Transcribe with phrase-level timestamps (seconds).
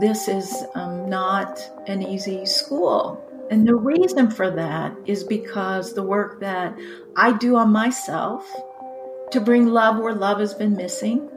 [0.00, 3.22] this is um, not an easy school.
[3.50, 6.76] And the reason for that is because the work that
[7.14, 8.44] I do on myself
[9.30, 11.28] to bring love where love has been missing,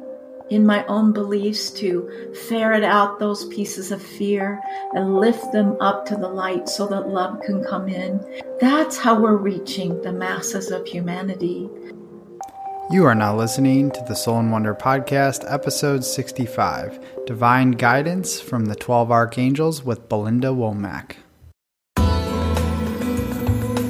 [0.49, 4.59] in my own beliefs to ferret out those pieces of fear
[4.93, 8.19] and lift them up to the light so that love can come in.
[8.59, 11.69] That's how we're reaching the masses of humanity.
[12.91, 18.65] You are now listening to the Soul in Wonder Podcast, episode 65 Divine Guidance from
[18.65, 21.17] the 12 Archangels with Belinda Womack.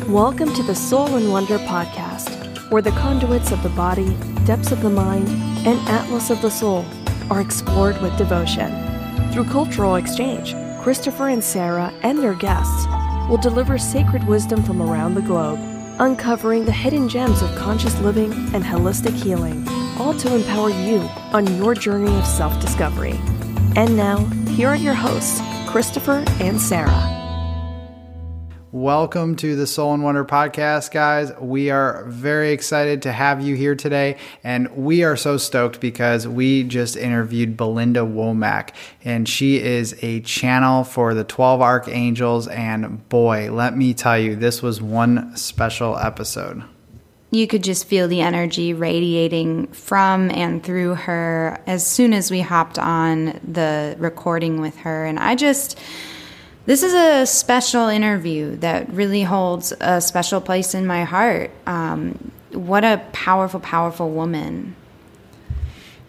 [0.09, 4.81] Welcome to the Soul in Wonder Podcast, where the conduits of the body, depths of
[4.81, 5.29] the mind,
[5.65, 6.85] and atlas of the soul
[7.29, 8.69] are explored with devotion.
[9.31, 12.85] Through cultural exchange, Christopher and Sara and their guests
[13.29, 18.31] will deliver sacred wisdom from around the globe uncovering the hidden gems of conscious living
[18.53, 19.67] and holistic healing,
[19.99, 20.99] all to empower you
[21.33, 23.19] on your journey of self discovery.
[23.75, 24.17] And now,
[24.55, 27.18] here are your hosts, Christopher and Sara.
[28.71, 31.31] Welcome to the Soul in Wonder podcast, guys.
[31.39, 34.17] We are very excited to have you here today.
[34.43, 40.19] And we are so stoked because we just interviewed Belinda Womack, and she is a
[40.19, 42.47] channel for the 12 Archangels.
[42.47, 46.61] And boy, let me tell you, this was one special episode.
[47.31, 52.41] You could just feel the energy radiating from and through her as soon as we
[52.41, 55.05] hopped on the recording with her.
[55.05, 55.79] And I just
[56.69, 61.49] this is a special interview that really holds a special place in my heart.
[61.65, 64.75] Um, what a powerful, powerful woman.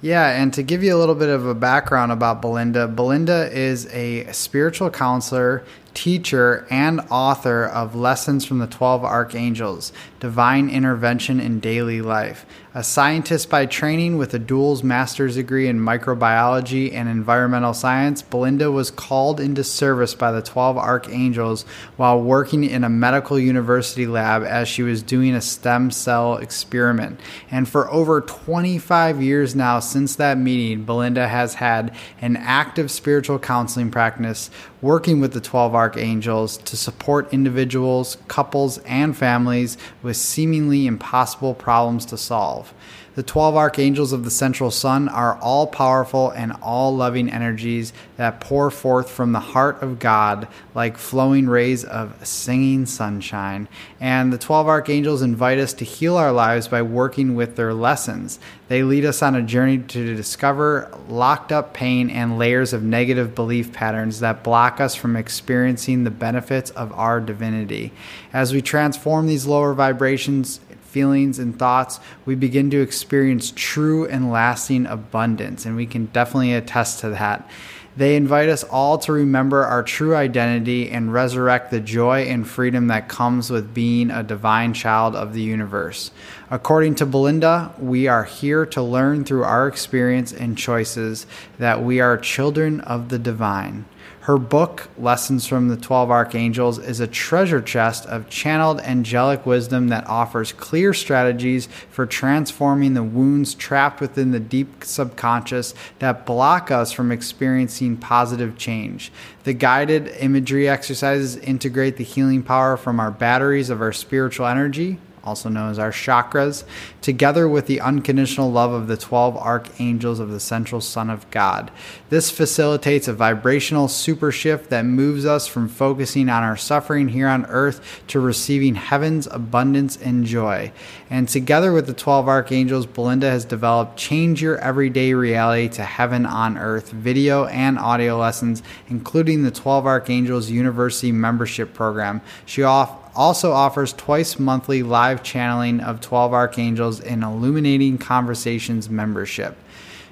[0.02, 3.86] Yeah, and to give you a little bit of a background about Belinda, Belinda is
[3.86, 11.60] a spiritual counselor, teacher, and author of Lessons from the 12 Archangels Divine Intervention in
[11.60, 12.44] Daily Life.
[12.72, 18.70] A scientist by training with a dual master's degree in microbiology and environmental science, Belinda
[18.70, 21.64] was called into service by the 12 Archangels
[21.96, 27.18] while working in a medical university lab as she was doing a stem cell experiment.
[27.51, 33.40] And for over 25 years now since that meeting, Belinda has had an active spiritual
[33.40, 34.51] counseling practice
[34.83, 42.07] working with the 12 Archangels to support individuals, couples, and families with seemingly impossible problems
[42.07, 42.73] to solve.
[43.16, 48.40] The 12 archangels of the central sun are all powerful and all loving energies that
[48.40, 53.66] pour forth from the heart of God like flowing rays of singing sunshine.
[53.98, 58.38] And the 12 archangels invite us to heal our lives by working with their lessons.
[58.68, 63.34] They lead us on a journey to discover locked up pain and layers of negative
[63.34, 67.90] belief patterns that block us from experiencing the benefits of our divinity.
[68.32, 70.60] As we transform these lower vibrations
[70.90, 75.64] feelings, and thoughts, we begin to experience true and lasting abundance.
[75.64, 77.48] And we can definitely attest to that.
[77.96, 82.86] They invite us all to remember our true identity and resurrect the joy and freedom
[82.86, 86.12] that comes with being a divine child of the universe.
[86.51, 91.27] According to Belinda, we are here to learn through our experience and choices
[91.58, 93.86] that we are children of the divine.
[94.25, 99.89] Her book, Lessons from the 12 Archangels, is a treasure chest of channeled angelic wisdom
[99.89, 106.70] that offers clear strategies for transforming the wounds trapped within the deep subconscious that block
[106.70, 109.11] us from experiencing positive change.
[109.45, 114.98] The guided imagery exercises integrate the healing power from our batteries of our spiritual energy
[115.25, 116.64] also known as our chakras,
[117.01, 121.70] together with the unconditional love of the 12 archangels of the central Sun of God.
[122.08, 127.29] This facilitates a vibrational super shift that moves us from focusing on our suffering here
[127.29, 130.73] on earth to receiving heaven's abundance and joy.
[131.08, 136.25] And together with the 12 archangels, Belinda has developed Change Your Everyday Reality to Heaven
[136.26, 142.20] on Earth video and audio lessons, including the 12 Archangels University membership program.
[142.47, 149.56] She off also offers twice monthly live channeling of 12 Archangels in Illuminating Conversations membership.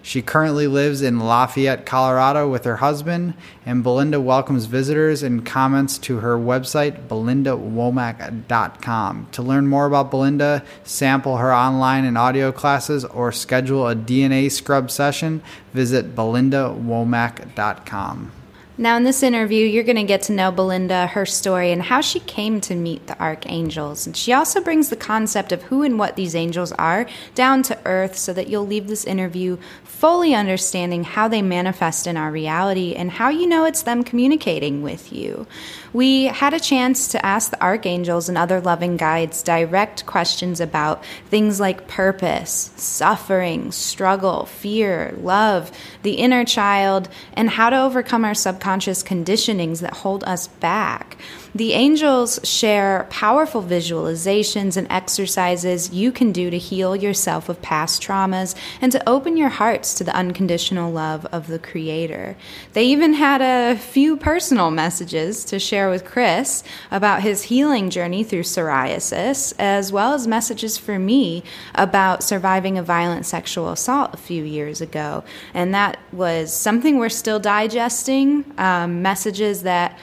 [0.08, 3.34] She currently lives in Lafayette, Colorado with her husband,
[3.66, 9.28] and Belinda welcomes visitors and comments to her website, belindawomack.com.
[9.32, 14.50] To learn more about Belinda, sample her online and audio classes, or schedule a DNA
[14.50, 15.42] scrub session,
[15.74, 18.32] visit belindawomack.com.
[18.80, 22.00] Now, in this interview, you're going to get to know Belinda, her story, and how
[22.00, 24.06] she came to meet the archangels.
[24.06, 27.04] And she also brings the concept of who and what these angels are
[27.34, 32.16] down to earth so that you'll leave this interview fully understanding how they manifest in
[32.16, 35.44] our reality and how you know it's them communicating with you.
[35.92, 41.02] We had a chance to ask the archangels and other loving guides direct questions about
[41.30, 48.34] things like purpose, suffering, struggle, fear, love, the inner child, and how to overcome our
[48.34, 51.16] subconscious conditionings that hold us back.
[51.54, 58.02] The angels share powerful visualizations and exercises you can do to heal yourself of past
[58.02, 62.36] traumas and to open your hearts to the unconditional love of the Creator.
[62.74, 68.24] They even had a few personal messages to share with Chris about his healing journey
[68.24, 71.42] through psoriasis, as well as messages for me
[71.74, 75.24] about surviving a violent sexual assault a few years ago.
[75.54, 79.98] And that was something we're still digesting, um, messages that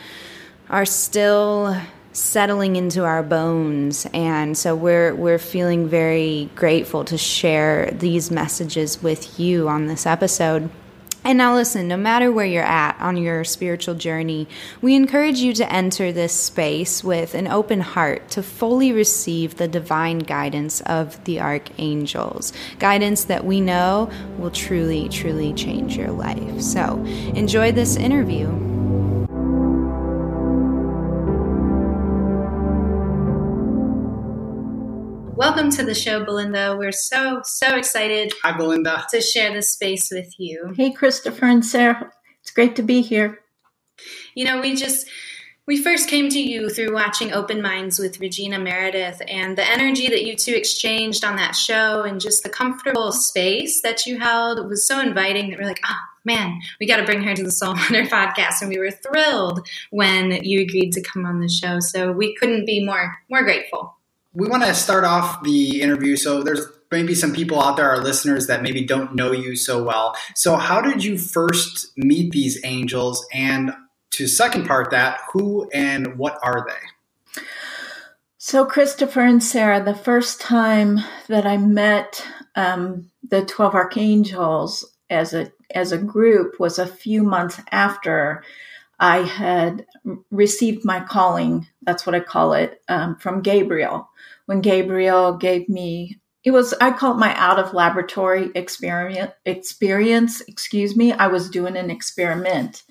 [0.70, 1.76] are still
[2.12, 9.04] settling into our bones and so we're we're feeling very grateful to share these messages
[9.04, 10.70] with you on this episode
[11.26, 14.48] and now, listen, no matter where you're at on your spiritual journey,
[14.80, 19.68] we encourage you to enter this space with an open heart to fully receive the
[19.68, 22.54] divine guidance of the archangels.
[22.78, 26.62] Guidance that we know will truly, truly change your life.
[26.62, 27.04] So,
[27.34, 28.85] enjoy this interview.
[35.36, 36.78] Welcome to the show, Belinda.
[36.80, 38.32] We're so, so excited.
[38.42, 39.06] Hi, Belinda.
[39.12, 40.74] To share this space with you.
[40.78, 42.10] Hey, Christopher and Sara.
[42.40, 43.40] It's great to be here.
[44.34, 45.08] You know, we just.
[45.68, 50.08] We first came to you through watching Open Minds with Regina Meredith, and the energy
[50.08, 54.70] that you two exchanged on that show and just the comfortable space that you held
[54.70, 57.52] was so inviting that we're like, oh man, we got to bring her to the
[57.52, 58.62] Soul Wonder podcast.
[58.62, 61.80] And we were thrilled when you agreed to come on the show.
[61.80, 63.95] So we couldn't be more more grateful
[64.36, 66.16] we want to start off the interview.
[66.18, 69.84] So there's maybe some people out there, our listeners, that maybe don't know you so
[69.84, 70.16] well.
[70.36, 73.26] So how did you first meet these angels?
[73.34, 73.72] And
[74.12, 77.42] to second part that, who and what are they?
[78.38, 82.24] So Christopher and Sara, the first time that I met
[82.56, 88.44] um, the twelve archangels as a as a group was a few months after
[89.00, 89.86] I had
[90.30, 91.68] received my calling.
[91.82, 94.10] That's what I call it um, from Gabriel
[94.46, 100.42] when Gabriel gave me it was I call it my out of laboratory experiment experience.
[100.42, 102.84] Excuse me, I was doing an experiment.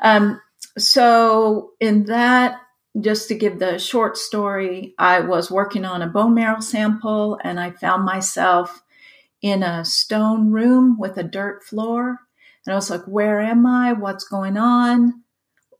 [0.00, 0.40] Um,
[0.78, 2.60] so in that,
[2.98, 7.60] just to give the short story, I was working on a bone marrow sample, and
[7.60, 8.82] I found myself
[9.42, 12.20] in a stone room with a dirt floor,
[12.64, 13.92] and I was like, "Where am I?
[13.92, 15.22] What's going on?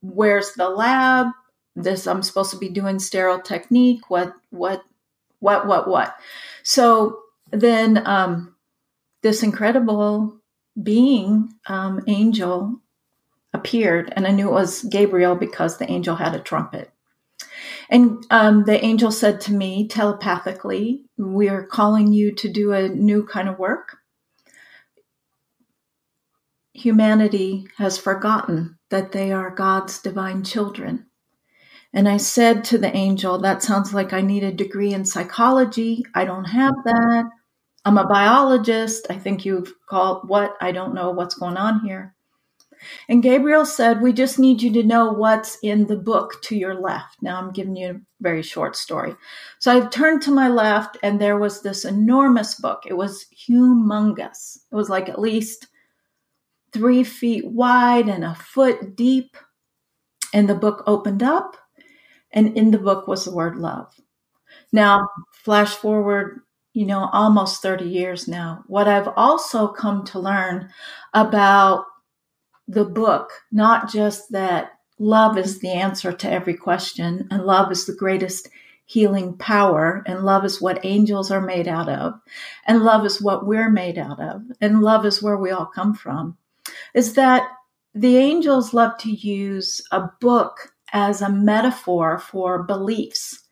[0.03, 1.29] Where's the lab?"
[1.75, 4.11] This I'm supposed to be doing sterile technique.
[4.11, 4.83] What what
[5.45, 6.17] what, what, what.
[6.63, 7.21] So
[7.53, 8.57] then um,
[9.23, 10.41] this incredible
[10.83, 12.81] being, um, angel,
[13.53, 16.91] appeared, and I knew it was Gabriel because the angel had a trumpet.
[17.91, 22.89] And um, the angel said to me telepathically, We are calling you to do a
[22.89, 23.99] new kind of work.
[26.73, 31.07] Humanity has forgotten that they are God's divine children.
[31.95, 36.05] And I said to the angel, That sounds like I need a degree in psychology.
[36.15, 37.31] I don't have that.
[37.85, 39.07] I'm a biologist.
[39.09, 40.57] I think you've called what?
[40.61, 42.15] I don't know what's going on here.
[43.09, 46.75] And Gabriel said, We just need you to know what's in the book to your
[46.75, 47.23] left.
[47.23, 49.15] Now I'm giving you a very short story.
[49.61, 52.83] So I turned to my left, and there was this enormous book.
[52.87, 54.59] It was humongous.
[54.71, 55.69] It was like at least
[56.73, 59.37] three feet wide and a foot deep.
[60.33, 61.57] And the book opened up,
[62.35, 63.95] and in the book was the word love.
[64.73, 66.41] Now, flash forward,
[66.75, 68.65] you know, almost 30 years now.
[68.67, 70.69] What I've also come to learn
[71.15, 71.87] about
[72.69, 77.87] the book, not just that love is the answer to every question and love is
[77.87, 78.49] the greatest
[78.87, 82.21] healing power and love is what angels are made out of
[82.67, 85.95] and love is what we're made out of and love is where we all come
[85.95, 86.37] from
[86.93, 87.49] is that
[87.95, 93.43] the angels love to use a book as a metaphor for beliefs.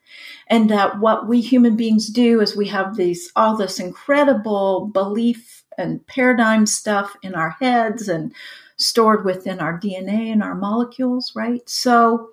[0.46, 5.64] And that what we human beings do is we have these all this incredible belief
[5.76, 8.32] and paradigm stuff in our heads and
[8.76, 11.68] stored within our DNA and our molecules, right?
[11.68, 12.30] So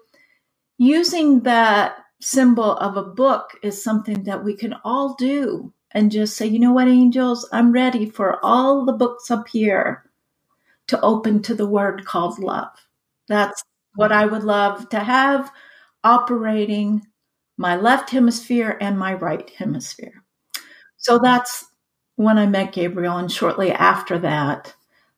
[0.77, 6.35] using that symbol of a book is something that we can all do and just
[6.37, 10.03] say, you know what, angels, I'm ready for all the books up here
[10.87, 12.71] to open to the word called love.
[13.27, 13.63] That's
[13.99, 15.51] what I would love to have
[16.05, 17.05] operating
[17.57, 20.23] my left hemisphere and my right hemisphere.
[20.95, 21.65] So that's
[22.15, 24.73] when I met Gabriel, and shortly after that,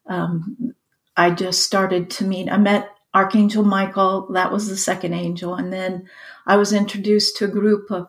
[0.07, 0.73] um,
[1.15, 2.51] I just started to meet.
[2.51, 6.09] I met Archangel Michael, that was the second angel, and then
[6.47, 8.07] I was introduced to a group of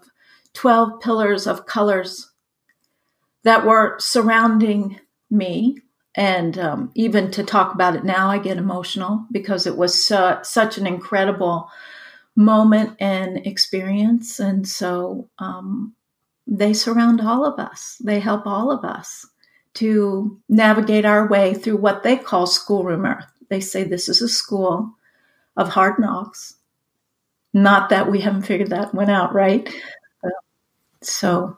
[0.55, 2.31] 12 pillars of colors
[3.45, 5.01] that were surrounding
[5.31, 5.81] me.
[6.15, 10.39] And um, even to talk about it now, I get emotional because it was su-
[10.43, 11.71] such an incredible
[12.37, 14.39] moment and experience.
[14.41, 15.95] And so um,
[16.47, 19.27] they surround all of us, they help all of us
[19.75, 23.27] to navigate our way through what they call schoolroom earth.
[23.49, 24.95] They say this is a school
[25.57, 26.57] of hard knocks.
[27.55, 29.73] Not that we haven't figured that one out, right?
[31.03, 31.57] So.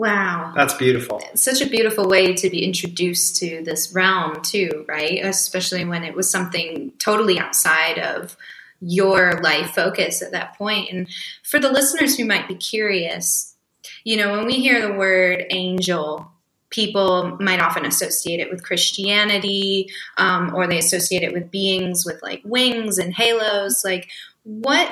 [0.00, 0.54] Wow.
[0.56, 1.20] That's beautiful.
[1.34, 5.22] such a beautiful way to be introduced to this realm, too, right?
[5.22, 8.34] Especially when it was something totally outside of
[8.80, 10.90] your life focus at that point.
[10.90, 11.06] And
[11.42, 13.54] for the listeners who might be curious,
[14.02, 16.32] you know, when we hear the word angel,
[16.70, 22.22] people might often associate it with Christianity, um, or they associate it with beings with
[22.22, 23.84] like wings and halos.
[23.84, 24.08] Like,
[24.44, 24.90] what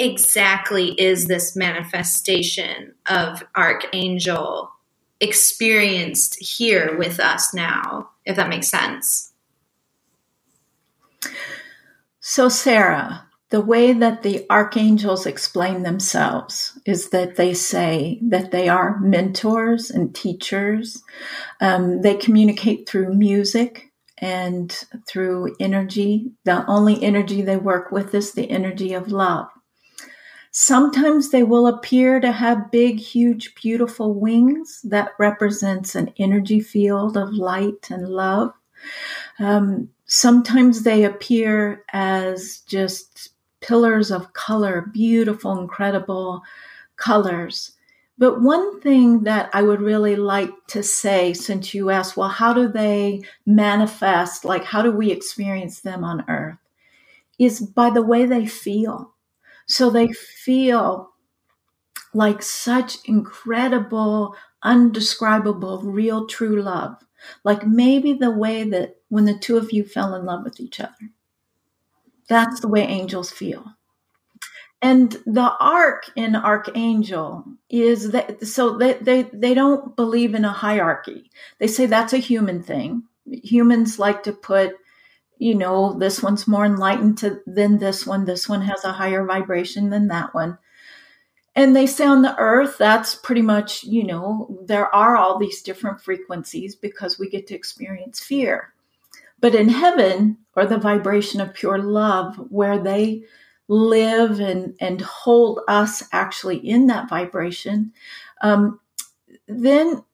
[0.00, 4.70] exactly is this manifestation of Archangel
[5.20, 9.32] experienced here with us now, if that makes sense?
[12.20, 18.68] So, Sara, the way that the archangels explain themselves is that they say that they
[18.68, 21.02] are mentors and teachers.
[21.60, 24.72] Um, they communicate through music and
[25.08, 26.30] through energy.
[26.44, 29.48] The only energy they work with is the energy of love.
[30.52, 37.16] Sometimes they will appear to have big, huge, beautiful wings that represents an energy field
[37.16, 38.52] of light and love.
[39.38, 43.30] Um, sometimes they appear as just
[43.60, 46.42] pillars of color, beautiful, incredible
[46.96, 47.72] colors.
[48.18, 52.52] But one thing that I would really like to say, since you asked, well, how
[52.52, 54.44] do they manifest?
[54.44, 56.58] Like, how do we experience them on earth?
[57.38, 59.14] Is by the way they feel.
[59.70, 61.12] So they feel
[62.12, 64.34] like such incredible,
[64.64, 66.96] undescribable, real, true love.
[67.44, 70.80] Like maybe the way that when the two of you fell in love with each
[70.80, 71.12] other.
[72.28, 73.76] That's the way angels feel.
[74.82, 80.52] And the arc in Archangel is that so they, they they don't believe in a
[80.52, 81.30] hierarchy.
[81.58, 83.02] They say that's a human thing.
[83.26, 84.76] Humans like to put,
[85.40, 88.26] you know, this one's more enlightened to, than this one.
[88.26, 90.58] This one has a higher vibration than that one.
[91.56, 95.62] And they say on the earth, that's pretty much, you know, there are all these
[95.62, 98.74] different frequencies because we get to experience fear.
[99.40, 103.24] But in heaven, or the vibration of pure love, where they
[103.66, 107.92] live and, and hold us actually in that vibration,
[108.42, 108.78] um,
[109.48, 110.04] then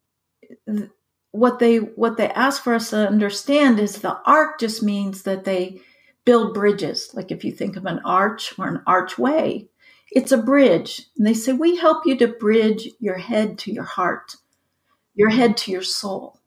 [1.36, 5.44] what they what they ask for us to understand is the arc just means that
[5.44, 5.80] they
[6.24, 7.10] build bridges.
[7.14, 9.68] Like if you think of an arch or an archway,
[10.10, 11.02] it's a bridge.
[11.16, 14.36] And they say, We help you to bridge your head to your heart,
[15.14, 16.40] your head to your soul.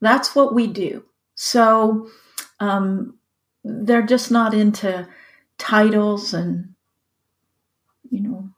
[0.00, 1.04] That's what we do.
[1.34, 2.10] So
[2.60, 3.18] um,
[3.64, 5.08] they're just not into
[5.58, 6.74] titles and,
[8.10, 8.50] you know,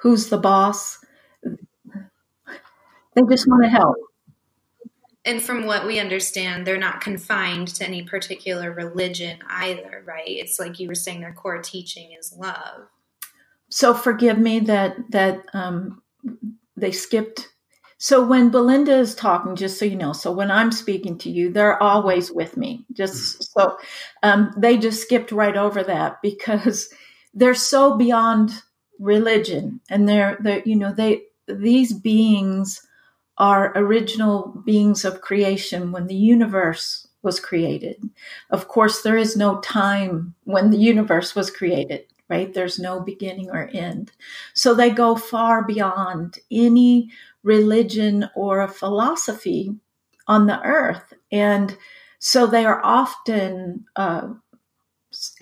[0.00, 0.98] who's the boss.
[3.14, 3.96] They just want to help.
[5.24, 10.26] And from what we understand, they're not confined to any particular religion either, right?
[10.26, 12.88] It's like you were saying, their core teaching is love.
[13.68, 16.02] So forgive me that that um,
[16.76, 17.52] they skipped
[18.02, 21.52] so when Belinda is talking, just so you know, so when I'm speaking to you,
[21.52, 22.84] they're always with me.
[22.92, 23.44] Just mm.
[23.44, 23.78] so
[24.24, 26.92] um, they just skipped right over that because
[27.34, 28.50] they're so beyond
[28.98, 32.84] religion, and they're they you know they these beings
[33.42, 38.00] are original beings of creation when the universe was created.
[38.50, 42.54] Of course, there is no time when the universe was created right?
[42.54, 44.10] There's no beginning or end.
[44.54, 47.10] So they go far beyond any
[47.42, 49.76] religion or a philosophy
[50.26, 51.12] on the earth.
[51.30, 51.76] And
[52.20, 54.28] so they are often, uh,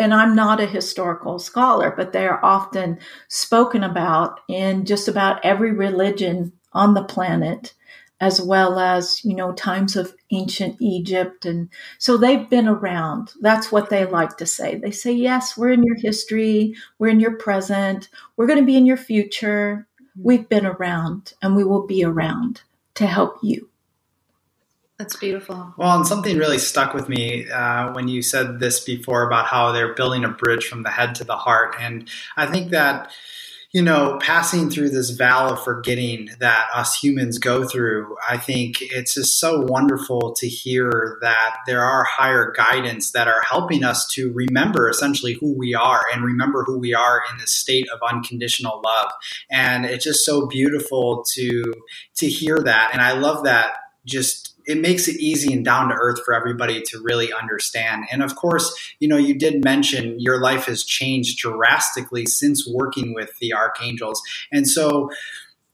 [0.01, 5.45] and I'm not a historical scholar, but they are often spoken about in just about
[5.45, 7.73] every religion on the planet
[8.21, 11.45] as well as you know times of ancient egypt.
[11.45, 13.33] And so they've been around.
[13.41, 14.77] That's what they like to say.
[14.77, 16.75] They say yes we're in your history.
[16.99, 18.09] We're in your present.
[18.37, 19.87] We're going to be in your future.
[20.21, 22.63] We've been around and we will be around
[22.95, 23.71] to help you.
[24.99, 25.73] That's beautiful.
[25.79, 29.73] Well, and something really stuck with me uh, when you said this before about how
[29.73, 31.75] they're building a bridge from the head to the heart.
[31.81, 33.11] And I think that
[33.73, 38.79] you know, passing through this valley of forgetting that us humans go through, I think
[38.81, 44.09] it's just so wonderful to hear that there are higher guidance that are helping us
[44.15, 48.01] to remember essentially who we are and remember who we are in this state of
[48.03, 49.13] unconditional love.
[49.51, 51.73] And it's just so beautiful to
[52.17, 52.91] to hear that.
[52.93, 53.75] And I love that
[54.05, 58.05] just it makes it easy and down to earth for everybody to really understand.
[58.13, 63.13] And of course, you know, you did mention your life has changed drastically since working
[63.13, 64.23] with the archangels.
[64.53, 65.11] And so,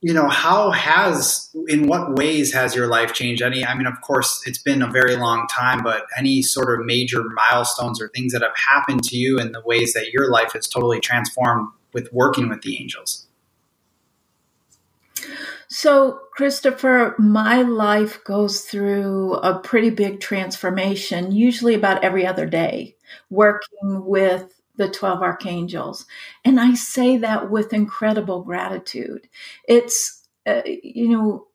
[0.01, 3.43] you know, how has, in what ways has your life changed?
[3.43, 6.85] Any, I mean, of course, it's been a very long time, but any sort of
[6.85, 10.53] major milestones or things that have happened to you in the ways that your life
[10.53, 13.27] has totally transformed with working with the angels?
[15.69, 22.95] So, Christopher, my life goes through a pretty big transformation, usually about every other day,
[23.29, 26.05] working with the 12 archangels.
[26.45, 29.27] And I say that with incredible gratitude.
[29.67, 31.47] It's, uh, you know,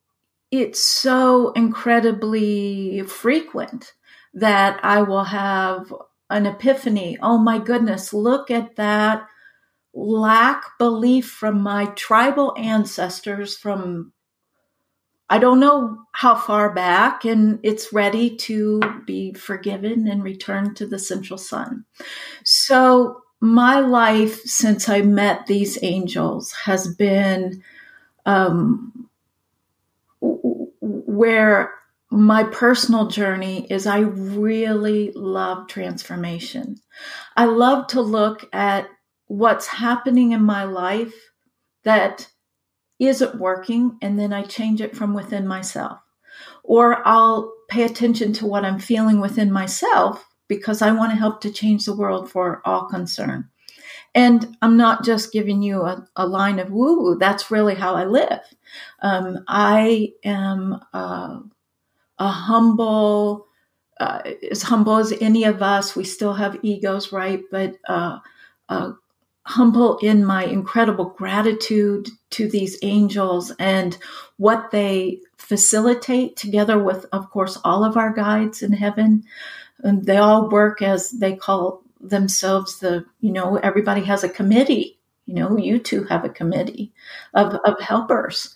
[0.51, 3.95] it's so incredibly frequent
[4.35, 5.93] that I will have
[6.31, 7.19] an epiphany.
[7.23, 9.27] Oh my goodness, look at that
[9.95, 14.13] lack belief from my tribal ancestors from
[15.31, 20.87] I don't know how far back, and it's ready to be forgiven and returned to
[20.87, 21.87] the central sun.
[22.45, 27.63] So, my life since I met these angels has been
[28.27, 29.09] um,
[30.21, 31.73] where
[32.11, 36.77] my personal journey is I really love transformation.
[37.39, 38.87] I love to look at
[39.33, 41.15] what's happening in my life
[41.85, 42.29] that
[42.99, 45.99] isn't working, and then I change it from within myself.
[46.63, 51.41] Or I'll pay attention to what I'm feeling within myself because I want to help
[51.41, 53.45] to change the world for all concerned.
[54.15, 57.95] And I'm not just giving you a, a line of woo woo, that's really how
[57.95, 58.41] I live.
[59.01, 61.41] Um, I am uh,
[62.19, 63.47] a humble,
[63.99, 64.21] uh,
[64.51, 65.97] as humble as any of us.
[65.97, 67.41] We still have egos, right?
[67.51, 68.19] But uh,
[68.69, 68.93] uh
[69.45, 73.99] humble in my incredible gratitude to these angels and
[74.37, 79.25] what they facilitate together with, of course, all of our guides in heaven.
[79.81, 84.99] And they all work as they call themselves the, you know, everybody has a committee.
[85.27, 86.93] You know, you two have a committee
[87.35, 88.55] of, of helpers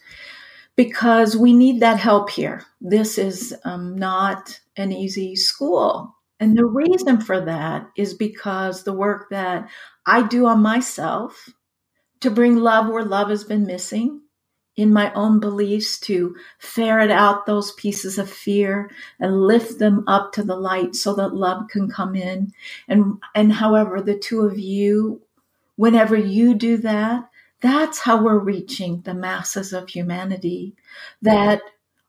[0.75, 2.65] because we need that help here.
[2.81, 6.16] This is um, not an easy school.
[6.39, 9.69] And the reason for that is because the work that
[10.05, 11.49] I do on myself
[12.21, 14.21] to bring love where love has been missing
[14.77, 20.33] in my own beliefs to ferret out those pieces of fear and lift them up
[20.33, 22.53] to the light so that love can come in.
[22.87, 25.23] And and however the two of you
[25.77, 27.29] whenever you do that
[27.61, 30.75] that's how we're reaching the masses of humanity
[31.23, 31.63] that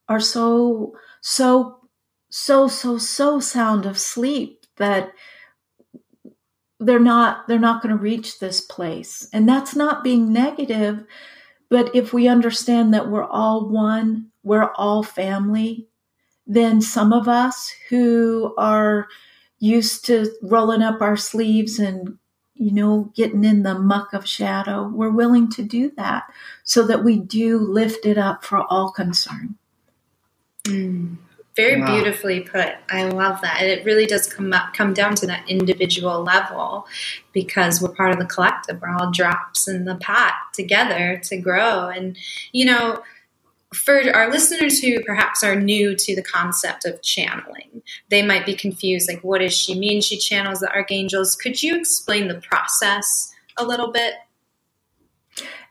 [0.10, 1.77] are so so
[2.30, 5.12] so so so sound of sleep that
[6.80, 11.04] they're not they're not going to reach this place and that's not being negative
[11.70, 15.88] but if we understand that we're all one we're all family
[16.46, 19.08] then some of us who are
[19.60, 22.18] used to rolling up our sleeves and
[22.54, 26.24] you know getting in the muck of shadow we're willing to do that
[26.63, 29.56] so that we do lift it up for all concerned
[30.66, 31.18] mm.
[31.58, 31.88] Very wow.
[31.88, 32.70] beautifully put.
[32.89, 33.58] I love that.
[33.60, 36.86] And it really does come up, come down to that individual level
[37.34, 38.80] because we're part of the collective.
[38.80, 41.89] We're all drops in the pot together to grow.
[41.89, 42.15] And,
[42.52, 43.02] you know,
[43.74, 48.56] for our listeners who perhaps are new to the concept of channeling, they might be
[48.56, 50.00] confused like, what does she mean?
[50.00, 51.36] She channels the archangels.
[51.36, 54.13] Could you explain the process a little bit?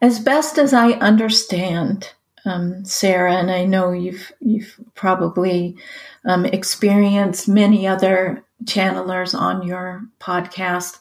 [0.03, 2.13] As best as I understand,
[2.47, 5.77] um, Sara, and I know you've you've probably
[6.25, 10.99] um, experienced many other channelers on your podcast.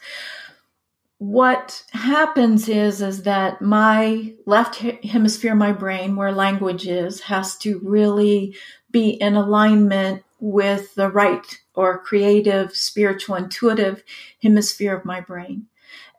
[1.19, 7.79] What happens is is that my left hemisphere, my brain, where language is, has to
[7.83, 8.55] really
[8.91, 14.03] be in alignment with the right or creative, spiritual, intuitive
[14.41, 15.67] hemisphere of my brain.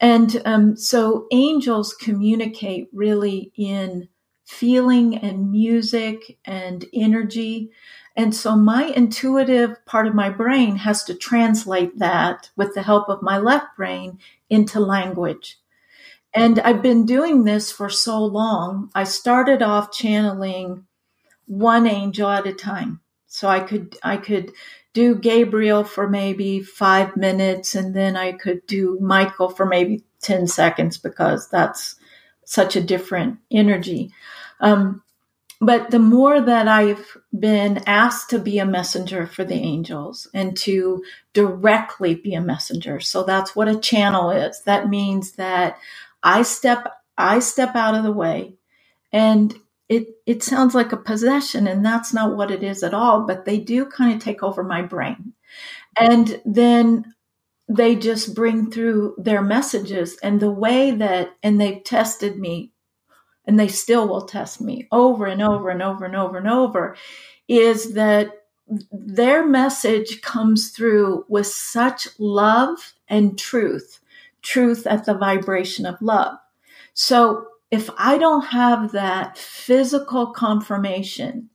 [0.01, 4.09] And um, so angels communicate really in
[4.47, 7.71] feeling and music and energy.
[8.17, 13.09] And so my intuitive part of my brain has to translate that with the help
[13.09, 15.59] of my left brain into language.
[16.33, 18.91] And I've been doing this for so long.
[18.95, 20.87] I started off channeling
[21.47, 23.01] one angel at a time.
[23.27, 24.53] So I could I could
[24.95, 30.47] do Gabriel for maybe five minutes and then I could do Michael for maybe 10
[30.47, 31.97] seconds because that's
[32.45, 34.13] such a different energy.
[34.61, 35.03] Um,
[35.61, 40.57] but the more that I've been asked to be a messenger for the angels and
[40.59, 43.01] to directly be a messenger.
[43.01, 44.63] So that's what a channel is.
[44.65, 45.79] That means that
[46.23, 48.55] I step I step out of the way
[49.13, 49.55] and
[49.89, 53.45] it it sounds like a possession and that's not what it is at all, but
[53.45, 55.33] they do kind of take over my brain.
[55.99, 57.15] And then
[57.69, 62.73] they just bring through their messages and the way that and they've tested me
[63.47, 66.97] and they still will test me over and over and over and over and over
[67.49, 68.31] is that
[68.91, 74.01] their message comes through with such love and truth,
[74.43, 76.37] truth at the vibration of love.
[76.95, 81.51] So if I don't have that physical confirmation,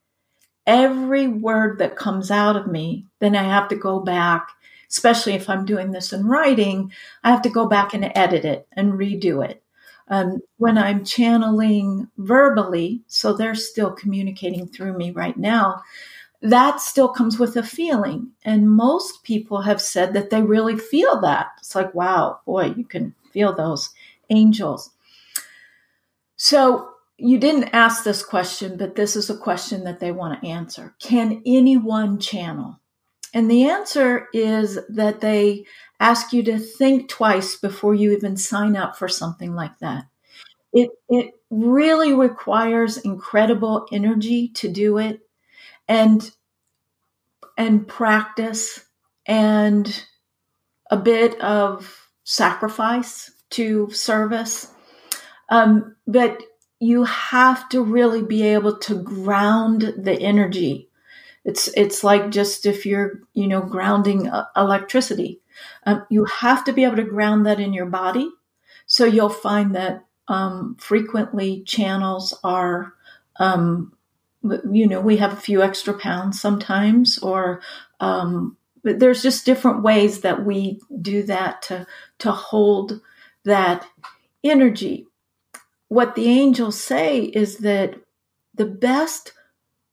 [0.66, 4.48] every word that comes out of me, then I have to go back,
[4.90, 8.68] especially if I'm doing this in writing, I have to go back and edit it
[8.74, 9.61] and redo it
[10.12, 15.82] um, when I'm channeling verbally, so they're still communicating through me right now,
[16.42, 18.32] that still comes with a feeling.
[18.44, 21.48] And most people have said that they really feel that.
[21.60, 23.92] It's like, wow, boy, you can feel those
[24.30, 24.90] angels.
[26.36, 30.48] So you didn't ask this question, but this is a question that they want to
[30.48, 30.94] answer.
[31.00, 32.80] Can anyone channel?
[33.34, 35.64] And the answer is that they
[36.02, 40.06] ask you to think twice before you even sign up for something like that.
[40.74, 45.22] It, it really requires incredible energy to do it
[45.88, 46.30] and,
[47.58, 48.86] and practice
[49.26, 50.06] and
[50.92, 54.72] a bit of sacrifice to service.
[55.50, 56.42] Um, but
[56.80, 60.90] you have to really be able to ground the energy.
[61.46, 65.41] It's it's like just if you're you know grounding uh, electricity.
[65.86, 68.30] Um, you have to be able to ground that in your body.
[68.86, 72.94] So you'll find that um, frequently channels are,
[73.38, 73.94] um,
[74.44, 77.62] you know, we have a few extra pounds sometimes, or
[78.00, 81.86] um, there's just different ways that we do that to
[82.20, 83.02] to hold
[83.44, 83.86] that
[84.44, 85.08] energy.
[85.88, 87.96] What the angels say is that
[88.56, 89.34] the best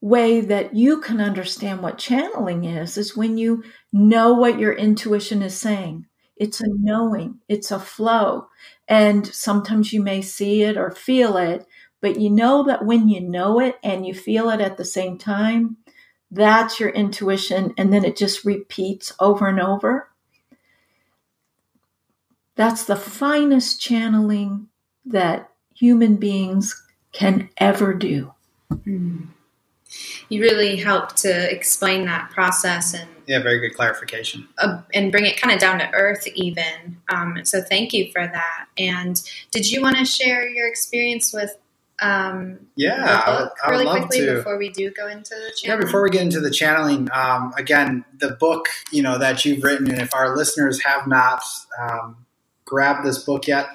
[0.00, 5.42] way that you can understand what channeling is is when you know what your intuition
[5.42, 6.06] is saying.
[6.36, 8.48] It's a knowing, it's a flow.
[8.86, 11.66] And sometimes you may see it or feel it,
[12.00, 15.18] but you know that when you know it and you feel it at the same
[15.18, 15.78] time,
[16.30, 17.74] that's your intuition.
[17.76, 20.10] And then it just repeats over and over.
[22.54, 24.68] That's the finest channeling
[25.06, 28.32] that human beings can ever do.
[28.70, 29.28] Mm
[30.28, 35.26] you really help to explain that process and yeah, very good clarification uh, and bring
[35.26, 36.96] it kind of down to earth even.
[37.10, 38.66] Um, so thank you for that.
[38.78, 41.54] And did you want to share your experience with?
[42.00, 44.36] Um, yeah, I would, I would really quickly to.
[44.36, 45.80] before we do go into the channeling.
[45.80, 49.62] Yeah, before we get into the channeling, um, again, the book you know that you've
[49.62, 51.42] written, and if our listeners have not
[51.78, 52.24] um,
[52.64, 53.68] grabbed this book yet,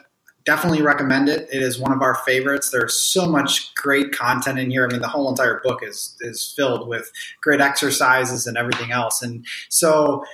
[0.45, 1.47] definitely recommend it.
[1.51, 2.69] It is one of our favorites.
[2.69, 4.85] There's so much great content in here.
[4.85, 9.21] I mean, the whole entire book is is filled with great exercises and everything else.
[9.21, 10.25] And so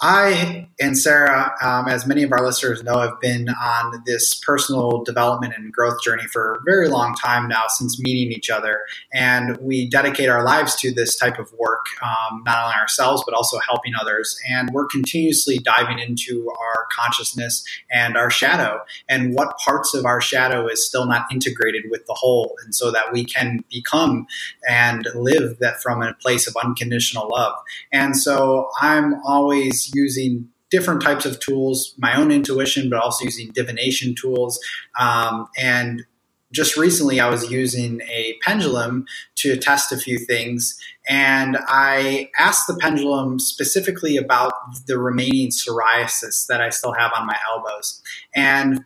[0.00, 5.02] I and Sarah, um, as many of our listeners know, have been on this personal
[5.02, 8.82] development and growth journey for a very long time now since meeting each other.
[9.12, 13.34] And we dedicate our lives to this type of work, um, not only ourselves, but
[13.34, 14.38] also helping others.
[14.48, 20.20] And we're continuously diving into our consciousness and our shadow and what parts of our
[20.20, 22.56] shadow is still not integrated with the whole.
[22.64, 24.28] And so that we can become
[24.68, 27.54] and live that from a place of unconditional love.
[27.92, 33.50] And so I'm always using different types of tools, my own intuition, but also using
[33.52, 34.60] divination tools.
[35.00, 36.04] Um, and
[36.50, 40.78] just recently, I was using a pendulum to test a few things.
[41.08, 44.52] And I asked the pendulum specifically about
[44.86, 48.02] the remaining psoriasis that I still have on my elbows.
[48.34, 48.84] And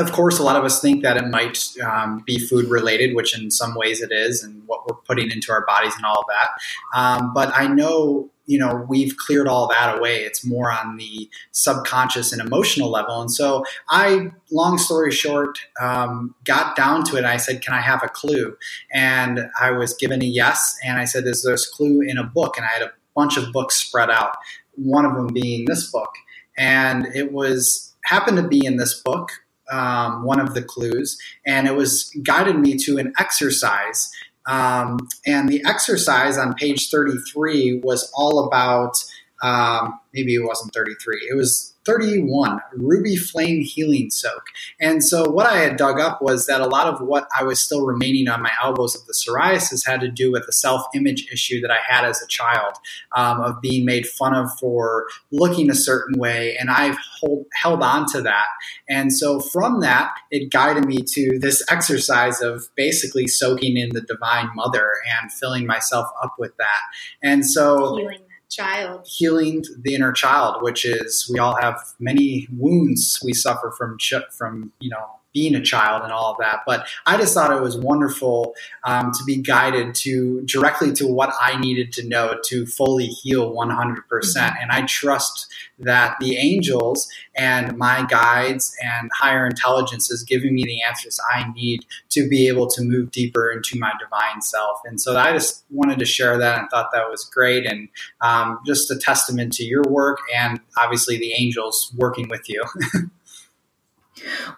[0.00, 3.38] of course, a lot of us think that it might um, be food related, which
[3.38, 6.26] in some ways it is, and what we're putting into our bodies and all of
[6.28, 6.50] that.
[6.94, 10.18] Um, but I know you know we've cleared all that away.
[10.18, 13.20] It's more on the subconscious and emotional level.
[13.20, 17.24] And so i long story short um, got down to it.
[17.24, 18.56] I said can i have a clue?
[18.92, 22.56] And i was given a yes and i said is this clue in a book
[22.56, 24.36] and i had a bunch of books spread out
[24.74, 26.10] one of them being this book.
[26.56, 29.30] And it was happened to be in this book
[29.70, 34.10] um, one of the clues and it was guided me to an exercise.
[34.46, 38.96] Um, and the exercise on page 33 was all about
[39.42, 44.44] um, maybe it wasn't 33, it was 31 ruby flame healing soak.
[44.80, 47.60] And so what i had dug up was that a lot of what i was
[47.60, 51.60] still remaining on my elbows of the psoriasis had to do with a self-image issue
[51.60, 52.74] that i had as a child
[53.16, 57.82] um, of being made fun of for looking a certain way and i've hold, held
[57.82, 58.46] on to that.
[58.88, 64.00] And so from that it guided me to this exercise of basically soaking in the
[64.00, 66.80] divine mother and filling myself up with that.
[67.22, 69.06] And so Healing child.
[69.06, 73.96] Healing the inner child which is we all have many wounds we suffer from
[74.36, 76.60] from you know being a child and all of that.
[76.66, 81.32] But I just thought it was wonderful um, to be guided to directly to what
[81.40, 84.08] I needed to know to fully heal 100%.
[84.08, 85.46] percent mm hmm And I trust
[85.78, 91.50] that the angels and my guides and higher intelligence is giving me the answers I
[91.52, 94.80] need to be able to move deeper into my divine self.
[94.84, 97.88] And so I just wanted to share that and thought that was great and
[98.20, 102.62] um, just a testament to your work and obviously the angels working with you.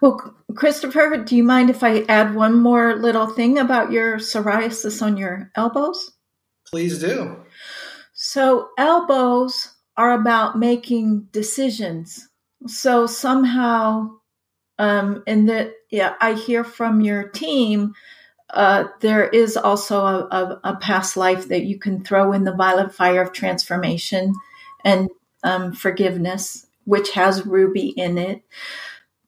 [0.01, 5.03] Well, Christopher, do you mind if I add one more little thing about your psoriasis
[5.03, 6.13] on your elbows?
[6.67, 7.37] Please do.
[8.13, 12.29] So, elbows are about making decisions.
[12.67, 14.11] So, somehow,
[14.79, 17.95] um, and that, yeah, I hear from your team,
[18.51, 22.55] uh, there is also a, a, a, past life that you can throw in the
[22.55, 24.35] violet fire of transformation
[24.85, 25.09] and
[25.43, 28.43] um, forgiveness, which has ruby in it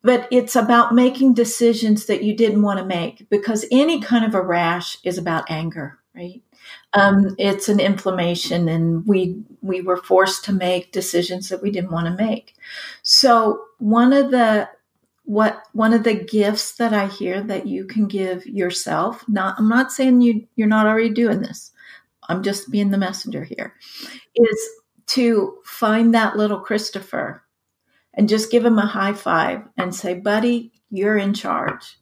[0.04, 4.34] but it's about making decisions that you didn't want to make because any kind of
[4.34, 6.42] a rash is about anger right?
[6.92, 11.90] Um, it's an inflammation and we we were forced to make decisions that we didn't
[11.90, 12.54] want to make.
[13.02, 14.68] So one of the
[15.24, 19.70] what one of the gifts that i hear that you can give yourself not i'm
[19.70, 21.72] not saying you you're not already doing this.
[22.28, 23.74] I'm just being the messenger here
[24.34, 24.68] is
[25.06, 27.42] to find that little christopher
[28.16, 31.98] and just give him a high five and say, buddy, you're in charge.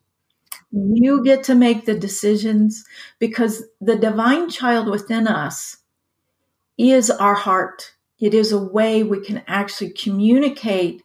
[0.70, 2.84] You get to make the decisions
[3.18, 5.78] because the divine child within us
[6.78, 7.92] is our heart.
[8.18, 11.02] It is a way we can actually communicate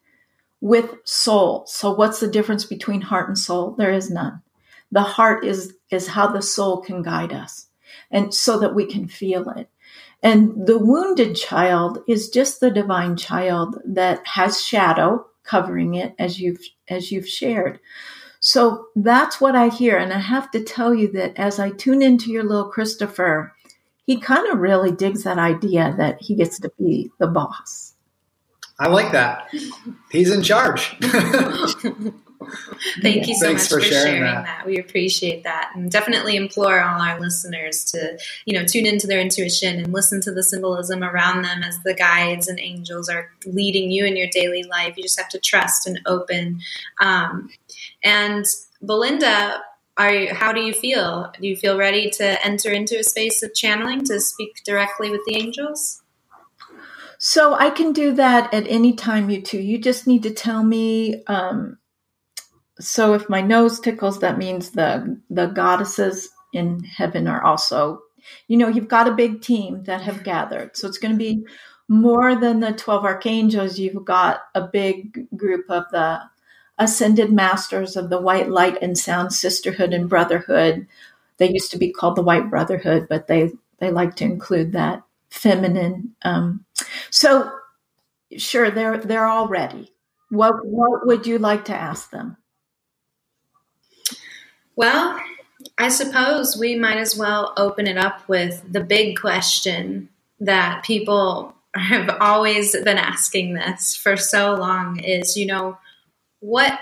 [0.61, 1.65] with soul.
[1.67, 3.75] So what's the difference between heart and soul?
[3.77, 4.41] There is none.
[4.91, 7.67] The heart is, is how the soul can guide us
[8.09, 9.69] and so that we can feel it.
[10.23, 16.39] And the wounded child is just the divine child that has shadow covering it as
[16.39, 17.79] you've as you've shared.
[18.39, 22.01] So that's what I hear and I have to tell you that as I tune
[22.01, 23.53] into your little Christopher,
[24.05, 27.93] he kind of really digs that idea that he gets to be the boss.
[28.79, 29.49] I like that.
[30.11, 30.95] He's in charge.
[33.01, 34.45] Thank you so Thanks much for, for sharing, sharing that.
[34.45, 34.65] that.
[34.65, 35.71] We appreciate that.
[35.75, 40.21] And definitely implore all our listeners to, you know, tune into their intuition and listen
[40.21, 44.27] to the symbolism around them as the guides and angels are leading you in your
[44.31, 44.95] daily life.
[44.97, 46.61] You just have to trust and open.
[47.01, 47.49] Um,
[48.03, 48.45] and
[48.81, 49.61] Belinda,
[49.97, 51.31] are you, how do you feel?
[51.39, 55.21] Do you feel ready to enter into a space of channeling to speak directly with
[55.25, 56.03] the angels?
[57.17, 59.59] So I can do that at any time, you two.
[59.59, 61.79] You just need to tell me um,
[62.79, 68.01] so if my nose tickles, that means the the goddesses in heaven are also,
[68.47, 70.75] you know, you've got a big team that have gathered.
[70.77, 71.45] So it's going to be
[71.87, 73.79] more than the 12 archangels.
[73.79, 76.21] You've got a big group of the
[76.77, 80.87] ascended masters of the white light and sound sisterhood and brotherhood.
[81.37, 85.03] They used to be called the white brotherhood, but they, they like to include that
[85.29, 86.15] feminine.
[86.23, 86.65] Um,
[87.09, 87.51] so
[88.37, 89.93] sure, they're, they're all ready.
[90.29, 92.37] What, what would you like to ask them?
[94.77, 95.19] Well,
[95.79, 100.09] I suppose we might as well open it up with the big question
[100.39, 105.79] that people have always been asking this for so long is, you know,
[106.41, 106.79] what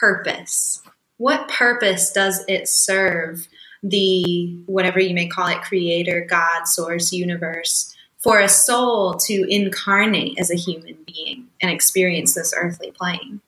[0.00, 0.82] purpose?
[1.18, 3.46] What purpose does it serve
[3.82, 10.38] the whatever you may call it creator, God, source, universe for a soul to incarnate
[10.38, 13.42] as a human being and experience this earthly plane?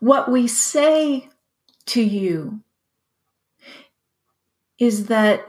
[0.00, 1.28] What we say
[1.86, 2.60] to you
[4.78, 5.46] is that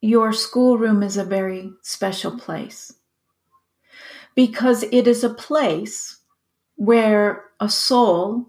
[0.00, 2.94] your schoolroom is a very special place
[4.34, 6.18] because it is a place
[6.76, 8.46] where a soul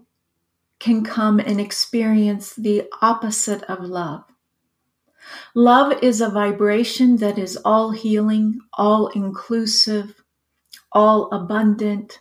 [0.78, 4.24] can come and experience the opposite of love.
[5.54, 10.22] Love is a vibration that is all healing, all inclusive,
[10.92, 12.20] all abundant.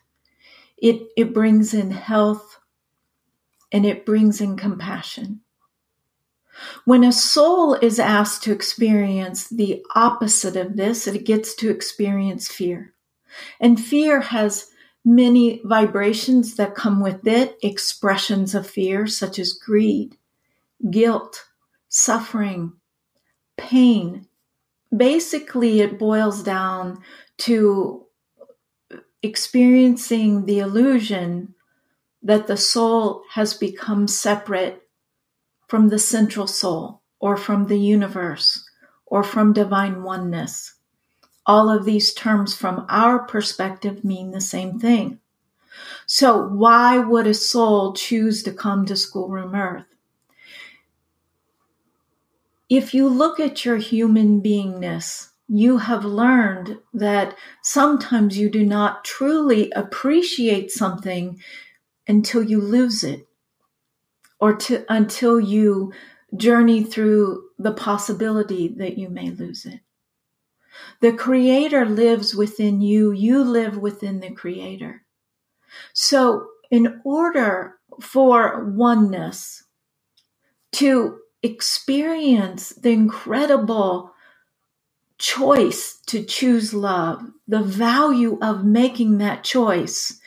[0.78, 2.58] It, it brings in health,
[3.72, 5.42] and it brings in compassion.
[6.86, 12.48] When a soul is asked to experience the opposite of this, it gets to experience
[12.48, 12.94] fear.
[13.60, 14.70] And fear has
[15.04, 20.18] many vibrations that come with it, expressions of fear such as greed,
[20.90, 21.46] guilt,
[21.90, 22.74] suffering,
[23.58, 24.28] pain.
[24.96, 27.02] Basically, it boils down
[27.40, 28.06] to
[29.24, 31.56] experiencing the illusion
[32.24, 34.88] that the soul has become separate
[35.68, 38.68] from the central soul or from the universe
[39.06, 40.76] or from divine oneness.
[41.46, 45.20] All of these terms from our perspective mean the same thing.
[46.06, 49.86] So why would a soul choose to come to schoolroom earth?
[52.70, 59.04] If you look at your human beingness, you have learned that sometimes you do not
[59.04, 61.42] truly appreciate something
[62.08, 63.28] until you lose it
[64.40, 65.94] or to, until you
[66.36, 69.82] journey through the possibility that you may lose it.
[71.02, 73.12] The creator lives within you.
[73.12, 75.04] You live within the creator.
[75.94, 79.64] So in order for oneness
[80.74, 84.14] to experience the incredible
[85.18, 90.20] choice to choose love, the value of making that choice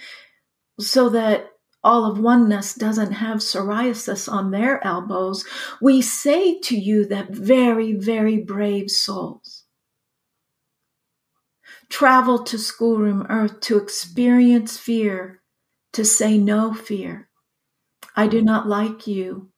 [0.79, 1.54] so that
[1.85, 5.45] all of oneness doesn't have psoriasis on their elbows,
[5.81, 9.65] we say to you that very, very brave souls
[11.89, 15.41] travel to schoolroom earth to experience fear,
[15.93, 17.29] to say no fear.
[18.17, 19.51] I do not like you.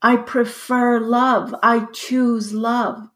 [0.00, 1.54] I prefer love.
[1.62, 3.08] I choose love.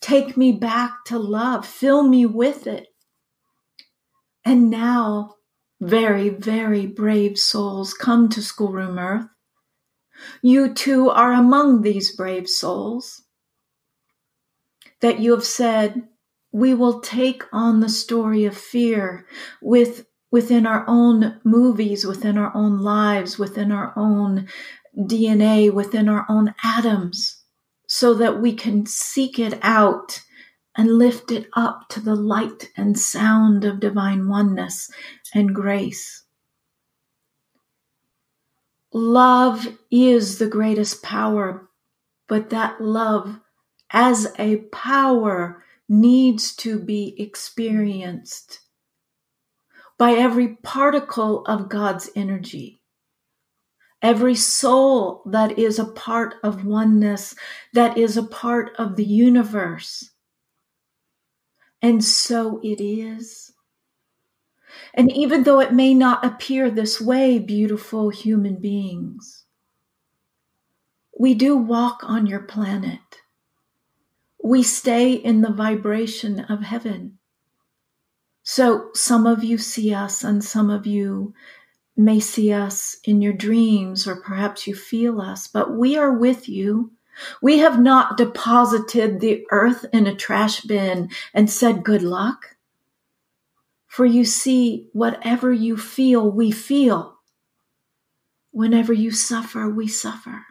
[0.00, 1.66] Take me back to love.
[1.66, 2.88] Fill me with it.
[4.44, 5.33] And now
[5.84, 9.26] very, very brave souls come to schoolroom earth.
[10.42, 13.22] You too are among these brave souls
[15.00, 16.08] that you have said,
[16.52, 19.26] we will take on the story of fear
[19.60, 24.48] with within our own movies, within our own lives, within our own
[24.96, 27.42] DNA, within our own atoms,
[27.86, 30.20] so that we can seek it out
[30.76, 34.90] and lift it up to the light and sound of divine oneness
[35.34, 36.22] and grace.
[38.92, 41.68] Love is the greatest power,
[42.28, 43.40] but that love
[43.90, 48.60] as a power needs to be experienced
[49.98, 52.80] by every particle of God's energy.
[54.00, 57.34] Every soul that is a part of oneness,
[57.72, 60.10] that is a part of the universe.
[61.80, 63.53] And so it is.
[64.92, 69.44] And even though it may not appear this way, beautiful human beings,
[71.18, 73.00] we do walk on your planet.
[74.42, 77.18] We stay in the vibration of heaven.
[78.42, 81.34] So some of you see us, and some of you
[81.96, 86.48] may see us in your dreams, or perhaps you feel us, but we are with
[86.48, 86.90] you
[87.40, 92.53] we have not deposited the earth in a trash bin and said good luck.
[93.94, 97.18] For you see, whatever you feel, we feel.
[98.50, 100.46] Whenever you suffer, we suffer.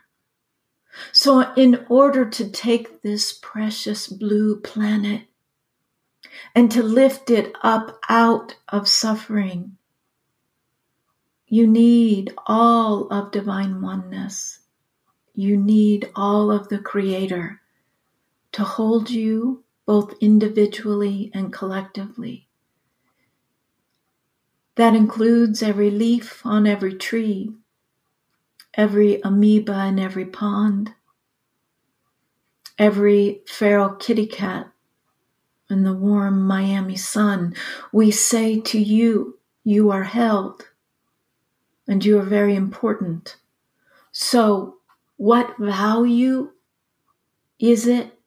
[1.12, 5.24] So, in order to take this precious blue planet
[6.56, 9.78] and to lift it up out of suffering,
[11.48, 14.60] you need all of divine oneness
[15.36, 17.60] you need all of the Creator
[18.52, 22.43] to hold you both individually and collectively.
[24.76, 27.52] That includes every leaf on every tree,
[28.74, 30.94] every amoeba in every pond,
[32.80, 34.68] every feral kitty cat
[35.70, 37.56] in the warm Miami sun.
[37.92, 40.68] We say to you, you are held
[41.88, 43.38] and you are very important.
[44.12, 44.78] So
[45.18, 46.52] what value
[47.60, 48.20] is it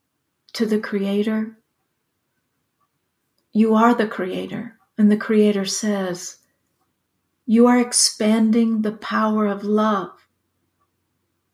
[0.55, 1.59] to the Creator?
[3.53, 6.39] You are the Creator, and the Creator says,
[7.47, 10.27] You are expanding the power of love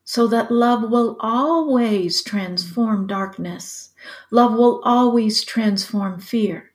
[0.04, 3.90] so that love will always transform darkness.
[4.30, 6.70] Love will always transform fear.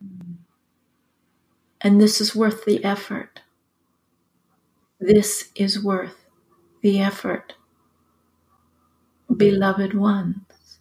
[1.82, 3.42] And this is worth the effort.
[5.00, 6.26] This is worth
[6.82, 7.54] the effort
[9.36, 10.80] beloved ones.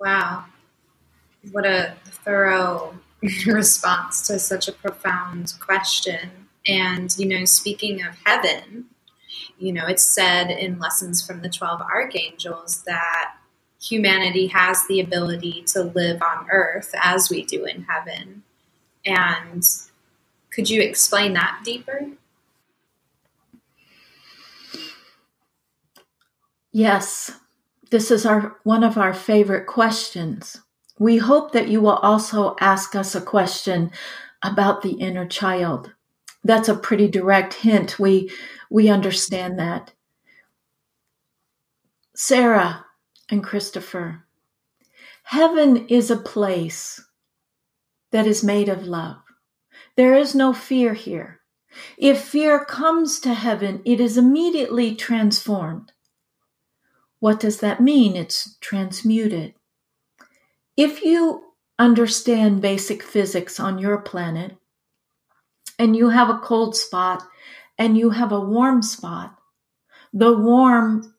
[0.00, 0.44] Wow.
[1.52, 2.98] What a thorough
[3.46, 6.48] response to such a profound question.
[6.66, 8.86] And, you know, speaking of heaven,
[9.58, 13.36] you know, it's said in Lessons from the 12 Archangels that
[13.80, 18.42] humanity has the ability to live on earth as we do in heaven.
[19.04, 19.62] And
[20.50, 22.08] could you explain that deeper?
[26.72, 27.30] Yes,
[27.90, 30.60] this is our one of our favorite questions.
[30.98, 33.90] We hope that you will also ask us a question
[34.42, 35.92] about the inner child.
[36.42, 37.98] That's a pretty direct hint.
[37.98, 38.30] We
[38.70, 39.92] we understand that.
[42.14, 42.86] Sara
[43.28, 44.24] and Christopher,
[45.24, 47.04] heaven is a place
[48.10, 49.18] that is made of love.
[49.96, 51.40] There is no fear here.
[51.98, 55.92] If fear comes to heaven, it is immediately transformed.
[57.18, 58.16] What does that mean?
[58.16, 59.55] It's transmuted.
[60.76, 61.44] If you
[61.78, 64.56] understand basic physics on your planet,
[65.78, 67.22] and you have a cold spot
[67.78, 69.36] and you have a warm spot,
[70.12, 71.14] the warm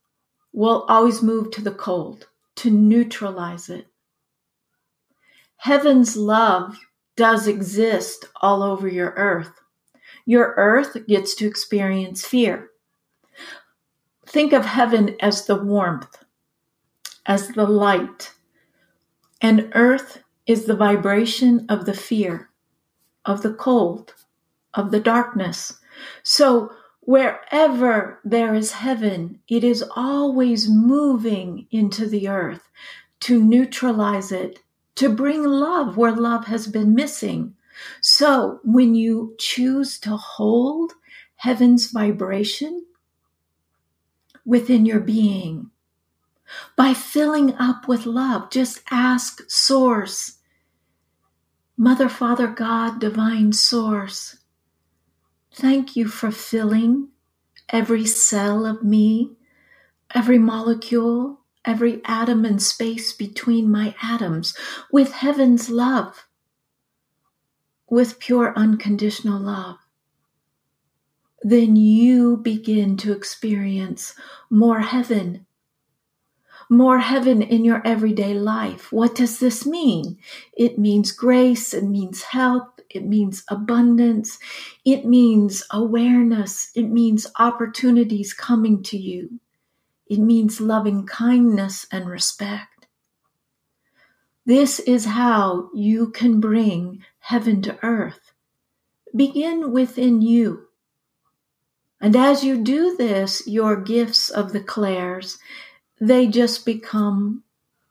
[0.54, 3.88] will always move to the cold to neutralize it.
[5.58, 6.80] Heaven's love
[7.16, 9.52] does exist all over your earth.
[10.26, 12.70] Your earth gets to experience fear.
[14.26, 16.24] Think of heaven as the warmth,
[17.26, 18.34] as the light,
[19.42, 22.50] and earth is the vibration of the fear,
[23.26, 24.14] of the cold,
[24.74, 25.80] of the darkness.
[26.24, 26.72] So
[27.02, 32.70] wherever there is heaven, it is always moving into the earth
[33.22, 34.60] to neutralize it
[34.96, 37.56] to bring love where love has been missing.
[38.02, 40.94] So when you choose to hold
[41.36, 42.86] heaven's vibration
[44.46, 45.70] within your being,
[46.76, 50.38] by filling up with love, just ask Source,
[51.78, 54.38] Mother, Father, God, Divine Source,
[55.54, 57.10] thank you for filling
[57.70, 59.32] every cell of me,
[60.16, 64.56] every molecule, every atom and space between my atoms
[64.92, 66.28] with heaven's love,
[67.90, 69.78] with pure unconditional love,
[71.42, 74.14] then you begin to experience
[74.50, 75.46] more heaven.
[76.70, 78.92] More heaven in your everyday life.
[78.92, 80.18] What does this mean?
[80.54, 84.38] It means grace, it means help, it means abundance,
[84.84, 89.40] it means awareness, it means opportunities coming to you.
[90.08, 92.88] It means loving kindness and respect.
[94.46, 98.32] This is how you can bring heaven to earth.
[99.14, 100.68] Begin within you.
[102.00, 105.38] And as you do this, your gifts of the clairs,
[106.00, 107.44] they just become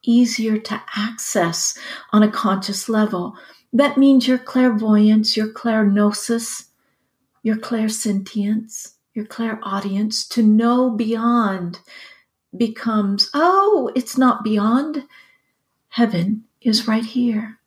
[0.03, 1.77] easier to access
[2.11, 3.35] on a conscious level.
[3.73, 6.65] That means your clairvoyance, your clairgnosis,
[7.43, 11.79] your clairsentience, your clairaudience, to know beyond
[12.55, 15.03] becomes, oh, it's not beyond.
[15.89, 17.59] Heaven is right here.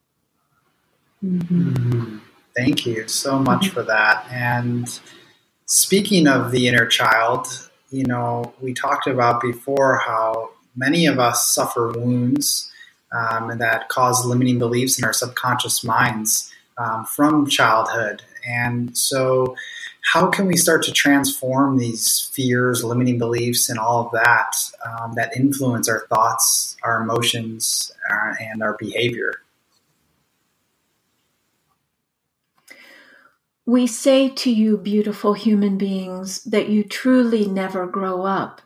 [1.24, 2.18] Mm-hmm.
[2.56, 4.26] Thank you so much for that.
[4.30, 5.00] And
[5.66, 11.46] speaking of the inner child, you know, we talked about before how many of us
[11.48, 12.70] suffer wounds
[13.12, 18.22] um, that cause limiting beliefs in our subconscious minds um, from childhood.
[18.48, 19.56] And so,
[20.12, 25.12] how can we start to transform these fears, limiting beliefs, and all of that um,
[25.16, 29.34] that influence our thoughts, our emotions, uh, and our behavior?
[33.70, 38.60] We say to you, beautiful human beings, that you truly never grow up.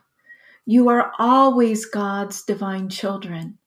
[0.65, 3.59] You are always God's divine children.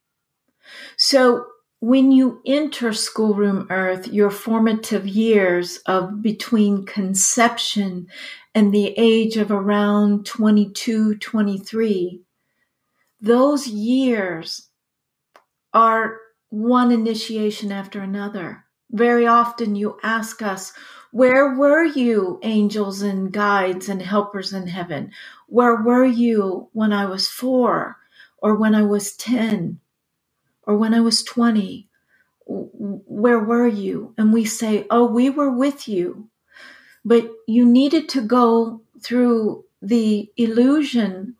[0.96, 1.46] So
[1.78, 8.08] when you enter schoolroom earth, your formative years of between conception
[8.52, 12.20] and the age of around 22, 23,
[13.20, 14.70] those years
[15.72, 16.18] are
[16.48, 18.64] one initiation after another.
[18.90, 20.72] Very often you ask us,
[21.12, 25.12] where were you, angels and guides and helpers in heaven?
[25.46, 27.96] Where were you when I was four
[28.38, 29.80] or when I was 10?
[30.68, 31.88] or when I was 20,
[32.46, 34.14] where were you?
[34.18, 36.28] And we say, oh, we were with you.
[37.06, 41.36] But you needed to go through the illusion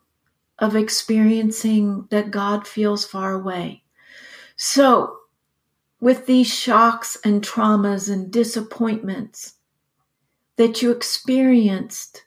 [0.57, 3.83] of experiencing that God feels far away.
[4.55, 5.17] So,
[6.01, 9.55] with these shocks and traumas and disappointments
[10.59, 12.25] that you experienced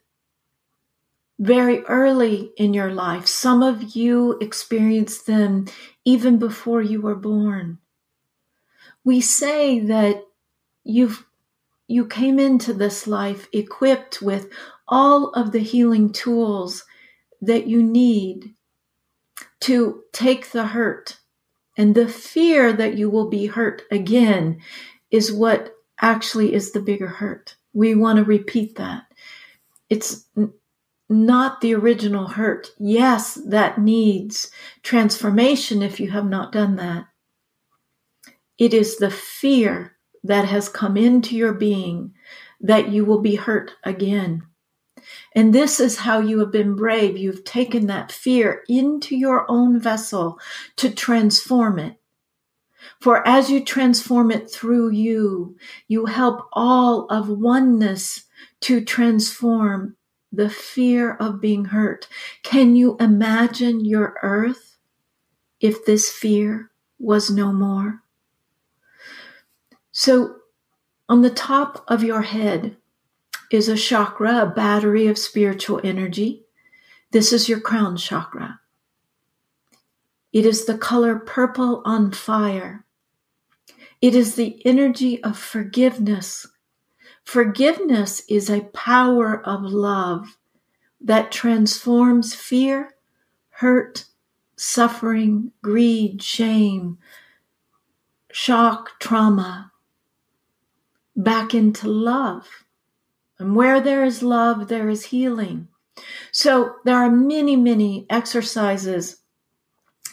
[1.39, 3.27] very early in your life.
[3.27, 5.67] Some of you experienced them
[6.07, 7.77] even before you were born.
[9.05, 10.25] We say that
[10.83, 11.27] you've
[11.89, 14.49] you came into this life equipped with
[14.89, 16.85] all of the healing tools
[17.43, 18.55] that you need
[19.61, 21.19] to take the hurt
[21.77, 24.63] and the fear that you will be hurt again
[25.11, 27.57] is what actually is the bigger hurt.
[27.73, 29.05] We want to repeat that.
[29.89, 30.27] It's
[31.09, 32.71] not the original hurt.
[32.79, 34.51] Yes, that needs
[34.83, 37.05] transformation if you have not done that.
[38.59, 42.15] It is the fear that has come into your being
[42.61, 44.43] that you will be hurt again.
[45.35, 47.17] And this is how you have been brave.
[47.17, 50.39] You've taken that fear into your own vessel
[50.77, 51.97] to transform it.
[53.01, 55.57] For as you transform it through you,
[55.89, 58.25] you help all of oneness
[58.63, 59.97] to transform
[60.33, 62.09] the fear of being hurt.
[62.43, 64.77] Can you imagine your earth
[65.61, 68.03] if this fear was no more?
[69.93, 70.37] So,
[71.09, 72.77] on the top of your head
[73.51, 76.47] is a chakra, a battery of spiritual energy.
[77.11, 78.62] This is your crown chakra.
[80.33, 82.85] It is the color purple on fire.
[84.01, 86.47] It is the energy of forgiveness.
[87.25, 90.39] Forgiveness is a power of love
[91.01, 92.95] that transforms fear,
[93.51, 94.07] hurt,
[94.57, 96.99] suffering, greed, shame,
[98.33, 99.73] shock, trauma
[101.15, 102.49] back into love.
[103.39, 105.69] And where there is love, there is healing.
[106.31, 109.22] So there are many, many exercises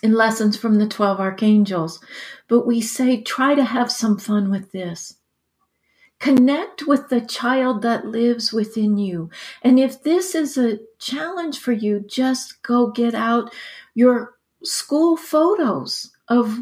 [0.01, 1.99] and lessons from the 12 archangels,
[2.47, 5.15] but we say try to have some fun with this.
[6.19, 9.29] Connect with the child that lives within you.
[9.61, 13.53] And if this is a challenge for you, just go get out
[13.95, 16.59] your school photos of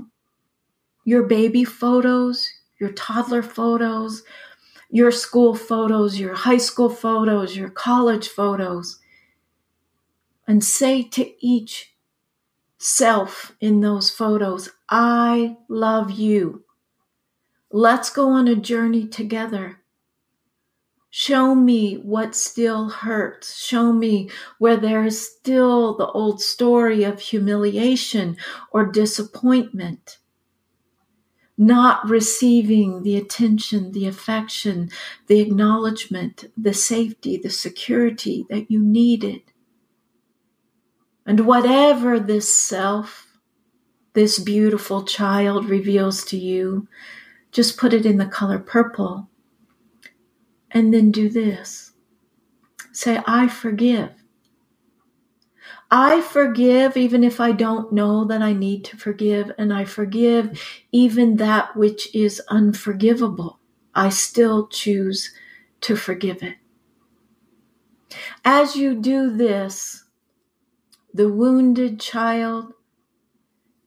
[1.05, 2.47] your baby photos,
[2.79, 4.23] your toddler photos,
[4.89, 8.99] your school photos, your high school photos, your college photos,
[10.47, 11.93] and say to each
[12.77, 16.63] self in those photos, I love you.
[17.71, 19.81] Let's go on a journey together.
[21.09, 23.57] Show me what still hurts.
[23.57, 28.37] Show me where there is still the old story of humiliation
[28.71, 30.19] or disappointment
[31.57, 34.89] not receiving the attention, the affection,
[35.25, 39.41] the acknowledgement, the safety, the security that you needed.
[41.27, 43.27] And whatever this self,
[44.13, 46.87] this beautiful child reveals to you,
[47.51, 49.27] just put it in the color purple.
[50.71, 51.91] And then do this.
[52.93, 54.11] Say, I forgive.
[55.91, 60.61] I forgive even if I don't know that I need to forgive, and I forgive
[60.91, 63.59] even that which is unforgivable.
[63.93, 65.33] I still choose
[65.81, 66.55] to forgive it.
[68.43, 70.03] As you do this,
[71.13, 72.73] the wounded child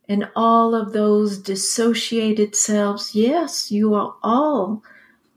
[0.09, 4.83] and all of those dissociated selves, yes, you are all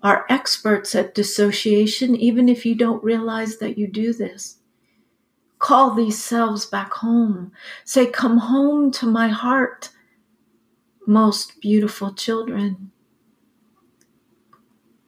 [0.01, 4.57] are experts at dissociation, even if you don't realize that you do this
[5.63, 7.53] Call these selves back home.
[7.85, 9.91] Say, Come home to my heart,
[11.07, 12.91] most beautiful children,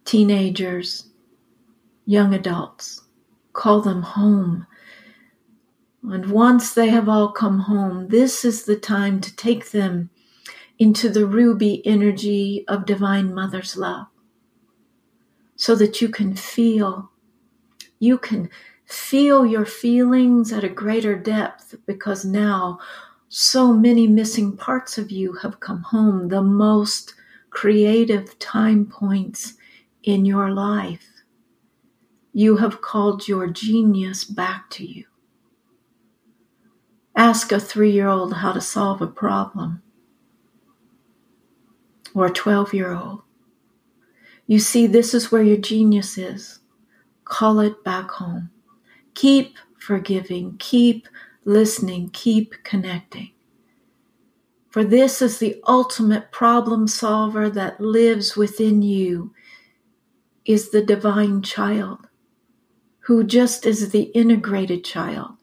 [0.05, 1.09] teenagers,
[2.05, 3.01] young adults.
[3.51, 4.65] Call them home.
[6.11, 10.09] And once they have all come home, this is the time to take them
[10.77, 14.07] into the ruby energy of Divine Mother's love
[15.55, 17.11] so that you can feel,
[17.99, 18.49] you can
[18.85, 22.79] Feel your feelings at a greater depth because now
[23.27, 27.15] so many missing parts of you have come home, the most
[27.49, 29.55] creative time points
[30.03, 31.23] in your life.
[32.31, 35.05] You have called your genius back to you.
[37.15, 39.81] Ask a three year old how to solve a problem,
[42.13, 43.21] or a 12 year old.
[44.47, 46.59] You see, this is where your genius is.
[47.23, 48.51] Call it back home.
[49.13, 51.07] Keep forgiving, keep
[51.45, 53.31] listening, keep connecting.
[54.69, 59.33] For this is the ultimate problem solver that lives within you
[60.43, 62.07] is the divine child
[63.05, 65.34] who just is the integrated child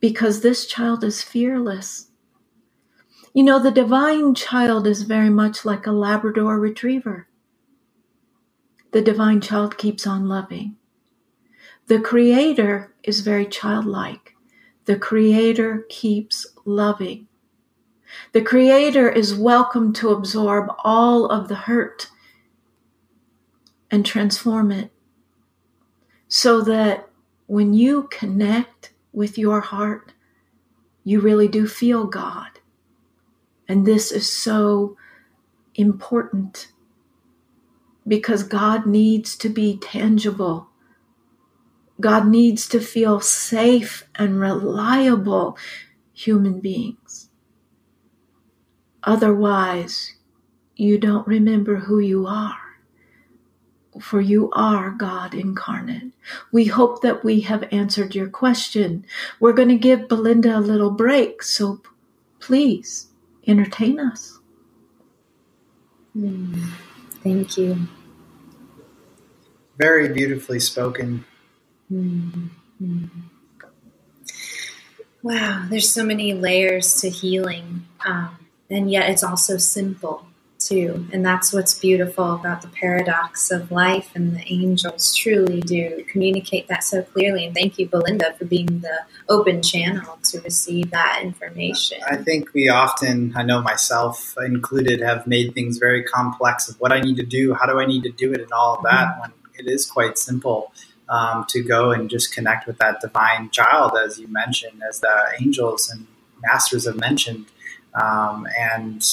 [0.00, 2.08] because this child is fearless.
[3.32, 7.28] You know, the divine child is very much like a Labrador retriever.
[8.92, 10.76] The divine child keeps on loving.
[11.86, 14.34] The Creator is very childlike.
[14.86, 17.28] The Creator keeps loving.
[18.32, 22.08] The Creator is welcome to absorb all of the hurt
[23.90, 24.90] and transform it
[26.26, 27.08] so that
[27.46, 30.12] when you connect with your heart,
[31.04, 32.60] you really do feel God.
[33.68, 34.96] And this is so
[35.74, 36.68] important
[38.06, 40.68] because God needs to be tangible.
[42.00, 45.56] God needs to feel safe and reliable
[46.12, 47.30] human beings.
[49.02, 50.16] Otherwise,
[50.76, 52.59] you don't remember who you are,
[54.00, 56.12] for you are God incarnate.
[56.52, 59.04] We hope that we have answered your question.
[59.38, 61.80] We're going to give Belinda a little break, so
[62.40, 63.08] please
[63.46, 64.38] entertain us.
[66.16, 66.70] Mm,
[67.22, 67.88] thank you.
[69.78, 71.24] Very beautifully spoken.
[71.92, 73.06] Mm-hmm.
[75.22, 78.36] Wow, there's so many layers to healing, um,
[78.70, 80.26] and yet it's also simple
[80.60, 81.06] too.
[81.12, 86.68] And that's what's beautiful about the paradox of life, and the angels truly do communicate
[86.68, 87.46] that so clearly.
[87.46, 91.98] And thank you, Belinda, for being the open channel to receive that information.
[92.08, 96.92] I think we often, I know myself included, have made things very complex of what
[96.92, 99.08] I need to do, how do I need to do it, and all of that.
[99.08, 99.20] Mm-hmm.
[99.20, 100.72] When it is quite simple
[101.08, 105.32] um, to go and just connect with that divine child, as you mentioned, as the
[105.40, 106.06] angels and
[106.42, 107.46] masters have mentioned.
[108.00, 109.04] Um, and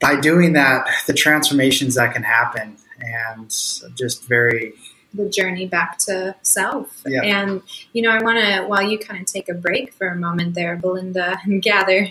[0.00, 3.48] by doing that, the transformations that can happen, and
[3.94, 4.74] just very
[5.16, 7.02] the journey back to self.
[7.06, 7.22] Yeah.
[7.22, 10.16] And, you know, I want to, while you kind of take a break for a
[10.16, 12.08] moment there, Belinda, and gather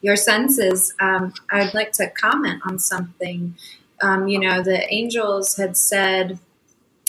[0.00, 3.54] your senses, um, I'd like to comment on something.
[4.02, 6.38] Um, you know, the angels had said,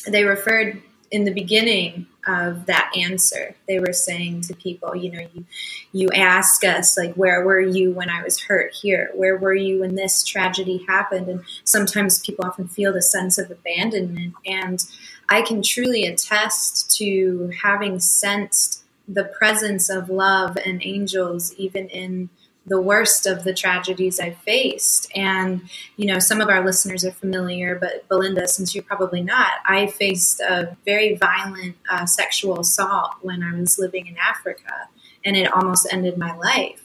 [0.07, 3.55] they referred in the beginning of that answer.
[3.67, 5.45] They were saying to people you know you
[5.91, 9.09] you ask us like where were you when i was hurt here?
[9.15, 11.27] Where were you when this tragedy happened?
[11.27, 14.33] And sometimes people often feel the sense of abandonment.
[14.45, 14.83] And
[15.29, 22.29] i can truly attest to having sensed the presence of love and angels even in
[22.67, 25.09] the worst of the tragedies I faced.
[25.15, 25.61] And,
[25.95, 29.87] you know, some of our listeners are familiar, but Belinda, since you're probably not, I
[29.87, 34.89] faced a very violent uh, sexual assault when I was living in Africa,
[35.23, 36.83] and it almost ended my life.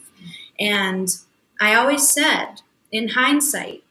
[0.57, 1.09] And
[1.59, 2.61] I always said,
[2.91, 3.83] in hindsight,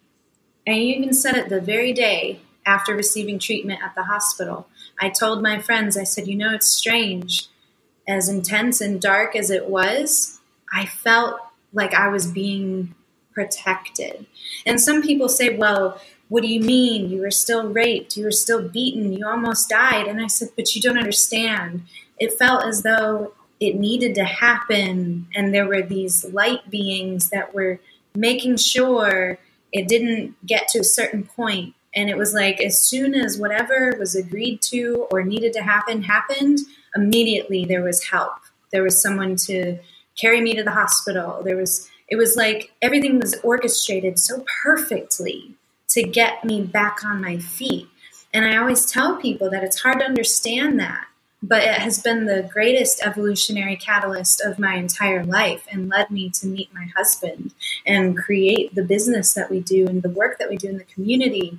[0.66, 4.66] and I even said it the very day after receiving treatment at the hospital,
[4.99, 7.49] I told my friends, I said, you know, it's strange.
[8.09, 10.40] As intense and dark as it was,
[10.72, 11.40] I felt
[11.73, 12.95] like I was being
[13.33, 14.27] protected.
[14.66, 17.11] And some people say, well, what do you mean?
[17.11, 20.07] You were still raped, you were still beaten, you almost died.
[20.07, 21.83] And I said, but you don't understand.
[22.18, 27.55] It felt as though it needed to happen, and there were these light beings that
[27.55, 27.81] were
[28.14, 29.39] making sure
[29.73, 31.75] it didn't get to a certain point.
[31.95, 36.03] And it was like as soon as whatever was agreed to or needed to happen
[36.03, 36.61] happened,
[36.97, 38.33] immediately there was help.
[38.73, 39.79] There was someone to
[40.19, 41.43] carry me to the hospital.
[41.45, 45.55] There was it was like everything was orchestrated so perfectly
[45.89, 47.89] to get me back on my feet.
[48.35, 51.07] And I always tell people that it's hard to understand that,
[51.43, 56.31] but it has been the greatest evolutionary catalyst of my entire life and led me
[56.31, 57.55] to meet my husband
[57.87, 60.85] and create the business that we do and the work that we do in the
[60.85, 61.59] community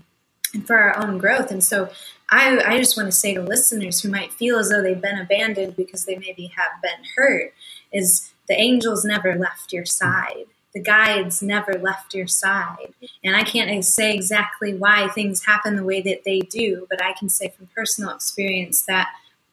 [0.54, 1.52] and for our own growth.
[1.52, 1.90] And so
[2.30, 5.20] I, I just want to say to listeners who might feel as though they've been
[5.20, 7.54] abandoned because they maybe have been hurt
[7.92, 10.46] is the angels never left your side.
[10.74, 12.94] The guides never left your side.
[13.24, 17.14] And I can't say exactly why things happen the way that they do, but I
[17.14, 19.10] can say from personal experience that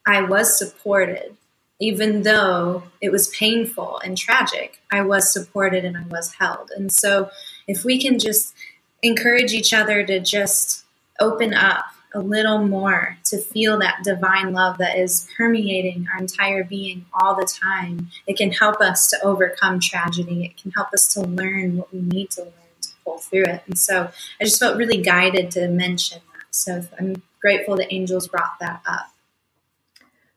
[0.07, 1.37] I was supported.
[1.79, 6.71] Even though it was painful and tragic, I was supported and I was held.
[6.77, 7.31] And so,
[7.67, 8.55] if we can just
[9.03, 10.85] encourage each other to just
[11.21, 16.65] open up a little more to feel that divine love that is permeating our entire
[16.65, 18.11] being all the time.
[18.27, 20.45] It can help us to overcome tragedy.
[20.45, 22.53] It can help us to learn what we need to learn
[22.83, 23.63] to pull through it.
[23.67, 26.47] And so I just felt really guided to mention that.
[26.51, 29.07] So I'm grateful that angels brought that up.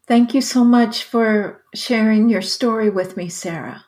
[0.06, 3.86] Thank you so much for sharing your story with me, Sara.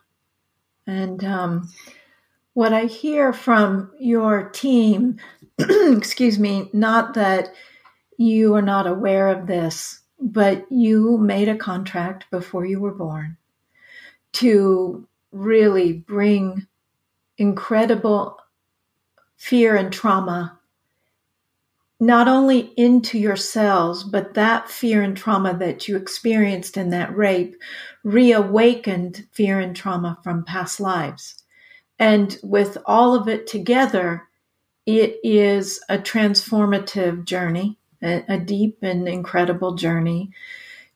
[0.88, 1.70] And um,
[2.54, 5.18] what I hear from your team,
[5.60, 7.54] excuse me, not that
[8.18, 13.38] you are not aware of this, but you made a contract before you were born
[14.34, 16.66] to really bring
[17.38, 18.38] incredible
[19.38, 20.58] fear and trauma
[22.00, 27.16] not only into your cells, but that fear and trauma that you experienced in that
[27.16, 27.56] rape
[28.04, 31.44] reawakened fear and trauma from past lives.
[31.98, 34.24] And with all of it together,
[34.86, 40.32] it is a transformative journey, a, a deep and incredible journey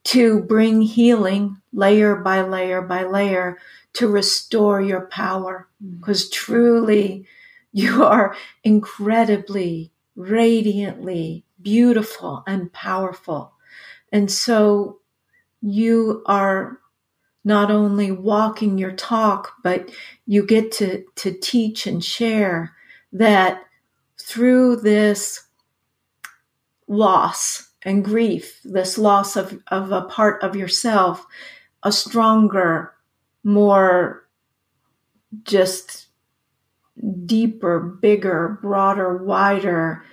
[0.04, 3.58] to bring healing layer by layer by layer
[3.94, 5.68] to restore your power.
[6.00, 6.32] Because mm.
[6.32, 7.26] truly,
[7.72, 13.54] you are incredibly, radiantly beautiful and powerful.
[14.12, 15.00] And so
[15.62, 16.80] you are
[17.44, 19.90] not only walking your talk, but
[20.26, 22.76] you get to, to teach and share
[23.12, 23.64] that
[24.18, 25.49] through this
[26.90, 31.26] loss and grief, this loss of, of a part of yourself,
[31.84, 32.94] a stronger,
[33.44, 34.28] more
[35.44, 36.08] just
[37.26, 40.04] deeper, bigger, broader, wider,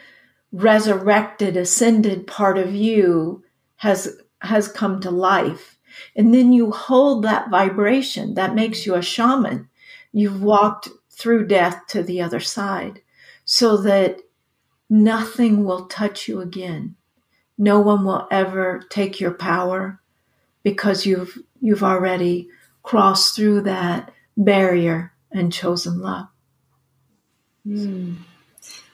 [0.53, 3.43] resurrected, ascended part of you
[3.77, 5.79] has has come to life.
[6.15, 9.69] And then you hold that vibration that makes you a shaman.
[10.13, 13.01] You've walked through death to the other side
[13.45, 14.21] so that
[14.89, 16.97] nothing will touch you again.
[17.59, 20.01] No one will ever take your power
[20.63, 22.49] because you've you've already
[22.83, 26.29] crossed through that barrier and chosen love.
[27.67, 28.17] Mm.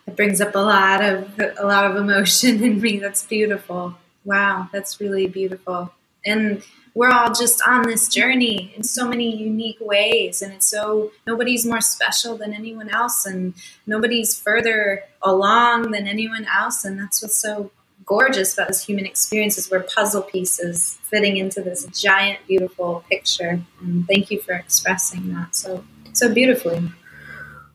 [0.07, 2.99] It brings up a lot of a lot of emotion in me.
[2.99, 3.97] That's beautiful.
[4.25, 5.93] Wow, that's really beautiful.
[6.25, 6.63] And
[6.95, 11.65] we're all just on this journey in so many unique ways and it's so nobody's
[11.65, 13.55] more special than anyone else and
[13.87, 17.71] nobody's further along than anyone else and that's what's so
[18.05, 23.63] gorgeous about this human experience is we're puzzle pieces fitting into this giant beautiful picture.
[23.81, 26.91] And thank you for expressing that so so beautifully.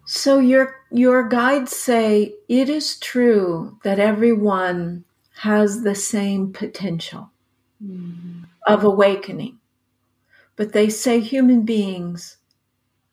[0.05, 5.05] So your your guides say it is true that everyone
[5.39, 7.32] has the same potential.
[7.84, 8.43] Mm-hmm.
[8.68, 9.59] Of awakening.
[10.57, 12.38] But they say human beings,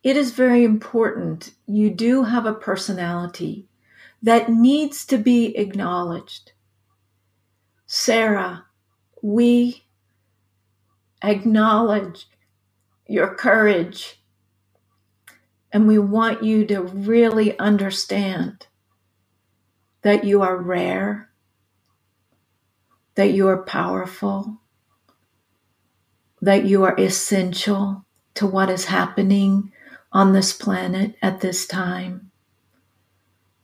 [0.02, 1.52] it is very important.
[1.66, 3.68] You do have a personality
[4.22, 6.52] that needs to be acknowledged.
[7.86, 8.64] Sara,
[9.22, 9.84] we
[11.22, 12.28] acknowledge
[13.08, 14.20] your courage
[15.72, 18.66] and we want you to really understand
[20.02, 21.24] that you are rare
[23.16, 24.60] that you are powerful,
[26.44, 29.72] that you are essential to what is happening
[30.12, 32.30] on this planet at this time.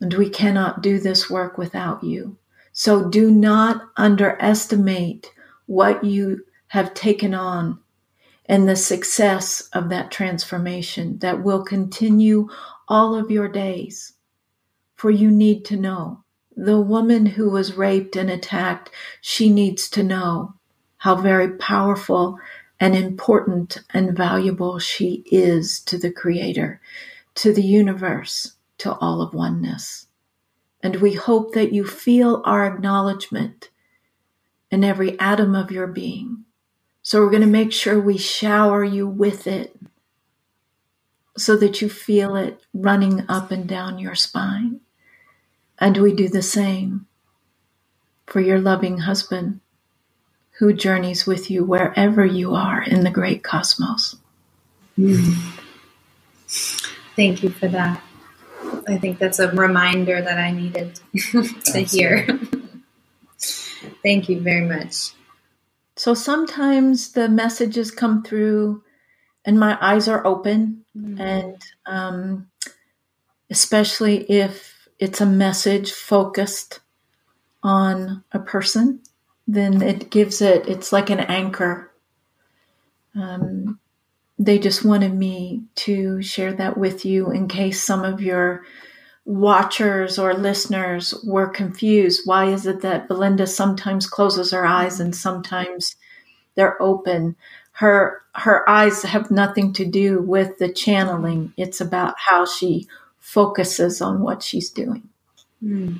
[0.00, 2.38] And we cannot do this work without you.
[2.72, 5.30] So do not underestimate
[5.66, 7.78] what you have taken on
[8.46, 12.48] and the success of that transformation that will continue
[12.88, 14.14] all of your days.
[14.96, 16.24] For you need to know
[16.56, 20.54] the woman who was raped and attacked, she needs to know
[21.00, 22.38] how very powerful
[22.80, 26.80] and important and valuable she is to the Creator,
[27.34, 30.06] to the universe, to all of oneness.
[30.82, 33.68] And we hope that you feel our acknowledgement
[34.70, 36.44] in every atom of your being.
[37.02, 39.76] So we're going to make sure we shower you with it
[41.36, 44.80] so that you feel it running up and down your spine.
[45.78, 47.06] And we do the same
[48.26, 49.60] for your loving husband
[50.60, 54.16] who journeys with you wherever you are in the great cosmos.
[54.98, 55.34] Mm.
[57.16, 58.02] Thank you for that.
[58.86, 62.26] I think that's a reminder that I needed to hear.
[64.02, 65.12] Thank you very much.
[65.96, 68.82] So sometimes the messages come through
[69.46, 71.18] and my eyes are open, mm.
[71.18, 71.56] and
[71.86, 72.50] um,
[73.48, 76.80] especially if it's a message focused
[77.62, 79.00] on a person,
[79.54, 81.90] then it gives it, it's like an anchor.
[83.14, 83.78] Um,
[84.38, 88.64] they just wanted me to share that with you in case some of your
[89.24, 92.22] watchers or listeners were confused.
[92.24, 95.96] Why is it that Belinda sometimes closes her eyes and sometimes
[96.54, 97.36] they're open?
[97.72, 101.52] Her her eyes have nothing to do with the channeling.
[101.56, 102.86] It's about how she
[103.18, 105.08] focuses on what she's doing.
[105.62, 105.98] Mm.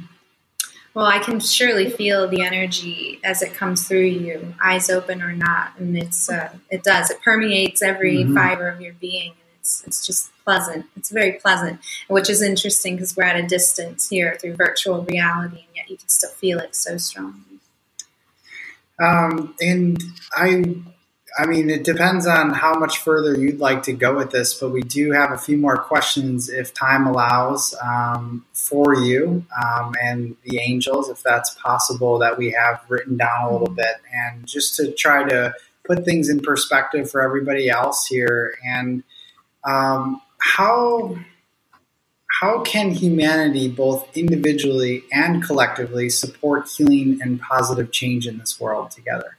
[0.93, 5.33] Well, I can surely feel the energy as it comes through you, eyes open or
[5.33, 7.11] not, and it's uh, it does.
[7.11, 8.35] It permeates every mm-hmm.
[8.35, 10.87] fiber of your being, and it's it's just pleasant.
[10.97, 15.59] It's very pleasant, which is interesting because we're at a distance here through virtual reality,
[15.59, 17.61] and yet you can still feel it so strongly.
[19.01, 20.75] Um, and I
[21.41, 24.73] I mean, it depends on how much further you'd like to go with this, but
[24.73, 30.37] we do have a few more questions if time allows um, for you um, and
[30.45, 33.97] the angels, if that's possible, that we have written down a little bit.
[34.13, 39.03] And just to try to put things in perspective for everybody else here and
[39.65, 41.17] um, how
[42.39, 48.91] how can humanity, both individually and collectively, support healing and positive change in this world
[48.91, 49.39] together?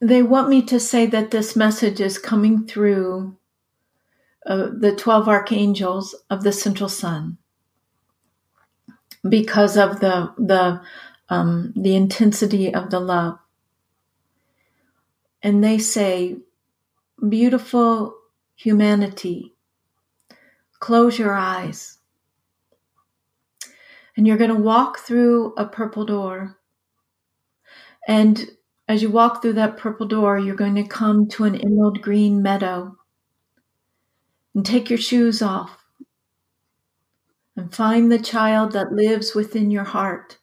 [0.00, 3.36] They want me to say that this message is coming through
[4.46, 7.38] uh, the 12 archangels of the central sun
[9.28, 10.80] because of the the
[11.28, 13.38] um, the intensity of the love.
[15.42, 16.38] And they say
[17.28, 18.14] beautiful
[18.54, 19.54] humanity
[20.80, 21.97] close your eyes
[24.18, 26.58] and you're going to walk through a purple door
[28.06, 28.50] and
[28.86, 32.42] as you walk through that purple door you're going to come to an emerald green
[32.42, 32.94] meadow
[34.54, 35.78] and take your shoes off
[37.58, 40.38] and find the child that lives within your heart.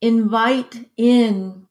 [0.00, 1.68] Invite in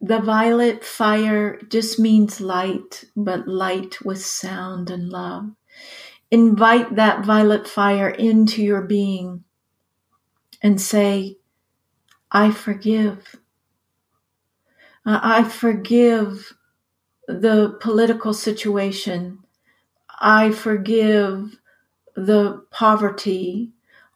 [0.00, 5.50] the violet fire just means light, but light with sound and love.
[6.32, 9.44] Invite that violet fire into your being
[10.62, 11.36] and say,
[12.30, 13.36] I forgive.
[15.04, 16.54] Uh, I forgive
[17.28, 19.40] the political situation.
[20.20, 21.58] I forgive
[22.16, 23.72] the poverty.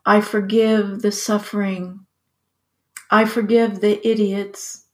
[0.06, 2.06] I forgive the suffering.
[3.10, 4.86] I forgive the idiots.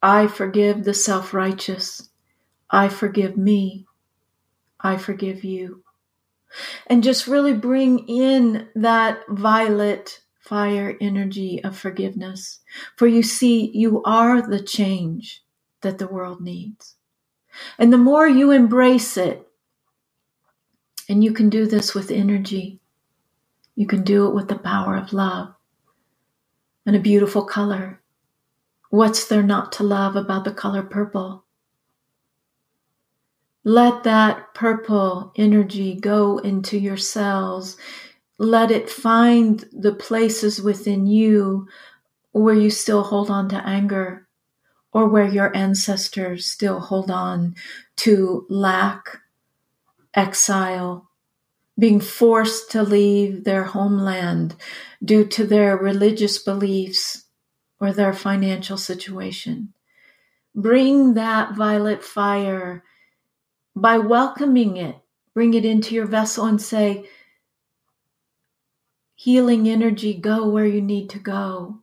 [0.00, 2.10] I forgive the self righteous.
[2.70, 3.86] I forgive me.
[4.80, 5.82] I forgive you.
[6.86, 12.60] And just really bring in that violet fire energy of forgiveness.
[12.96, 15.42] For you see, you are the change
[15.80, 16.94] that the world needs.
[17.78, 19.46] And the more you embrace it,
[21.08, 22.80] and you can do this with energy,
[23.74, 25.54] you can do it with the power of love
[26.84, 28.00] and a beautiful color.
[28.90, 31.44] What's there not to love about the color purple?
[33.66, 37.76] Let that purple energy go into your cells.
[38.38, 41.66] Let it find the places within you
[42.30, 44.28] where you still hold on to anger
[44.92, 47.56] or where your ancestors still hold on
[47.96, 49.18] to lack,
[50.14, 51.10] exile,
[51.76, 54.54] being forced to leave their homeland
[55.04, 57.24] due to their religious beliefs
[57.80, 59.74] or their financial situation.
[60.54, 62.84] Bring that violet fire
[63.76, 64.96] by welcoming it.
[65.34, 67.08] Bring it into your vessel and say,
[69.14, 71.80] Healing energy, go where you need to go.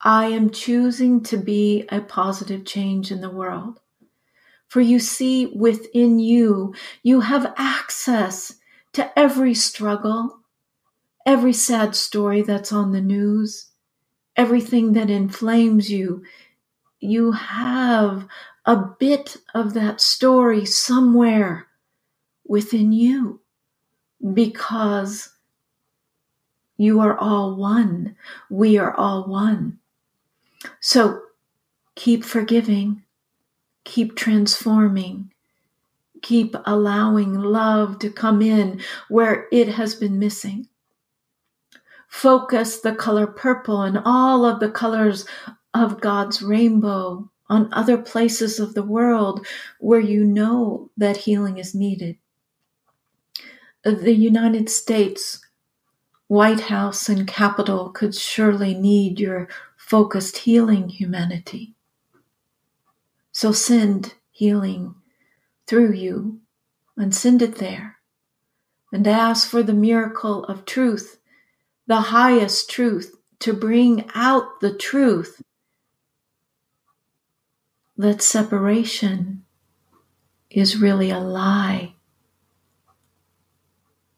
[0.00, 3.80] I am choosing to be a positive change in the world.
[4.68, 8.54] For you see, within you, you have access
[8.92, 10.40] to every struggle,
[11.24, 13.68] every sad story that's on the news,
[14.36, 16.24] everything that inflames you.
[17.00, 18.26] You have
[18.66, 21.66] a bit of that story somewhere
[22.46, 23.40] within you
[24.32, 25.30] because
[26.76, 28.16] you are all one.
[28.50, 29.78] We are all one.
[30.80, 31.20] So
[31.94, 33.02] keep forgiving,
[33.84, 35.32] keep transforming,
[36.22, 40.68] keep allowing love to come in where it has been missing.
[42.08, 45.26] Focus the color purple and all of the colors
[45.74, 49.46] of God's rainbow on other places of the world
[49.78, 52.16] where you know that healing is needed.
[53.82, 55.44] The United States
[56.26, 61.74] White House and Capitol could surely need your focused healing humanity.
[63.30, 64.94] So send healing
[65.66, 66.40] through you
[66.96, 67.98] and send it there
[68.90, 71.18] and ask for the miracle of truth,
[71.86, 75.42] the highest truth, to bring out the truth
[77.96, 79.44] that separation
[80.50, 81.94] is really a lie.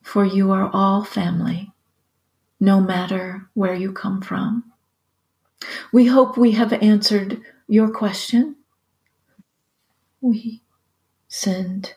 [0.02, 1.72] For you are all family,
[2.60, 4.72] no matter where you come from.
[5.92, 8.56] We hope we have answered your question.
[10.20, 10.62] We
[11.28, 11.94] send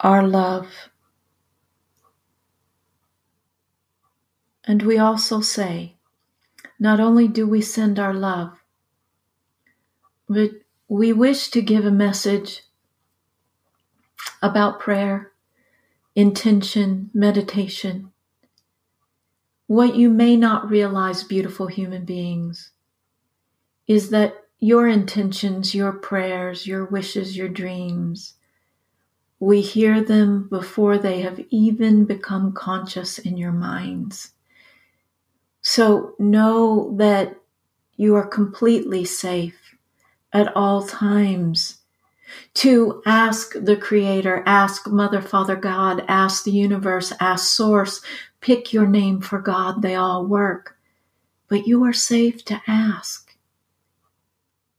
[0.00, 0.90] our love.
[4.64, 5.96] And we also say,
[6.78, 8.52] not only do we send our love,
[10.28, 10.50] but
[10.90, 12.64] we wish to give a message
[14.42, 15.30] about prayer,
[16.16, 18.10] intention, meditation.
[19.68, 22.72] What you may not realize, beautiful human beings,
[23.86, 28.34] is that your intentions, your prayers, your wishes, your dreams,
[29.38, 34.32] we hear them before they have even become conscious in your minds.
[35.62, 37.36] So know that
[37.96, 39.69] you are completely safe
[40.32, 41.78] at all times
[42.54, 48.00] to ask the Creator, ask Mother, Father, God, ask the universe, ask Source,
[48.40, 49.82] pick your name for God.
[49.82, 50.76] They all work.
[51.48, 53.36] But you are safe to ask.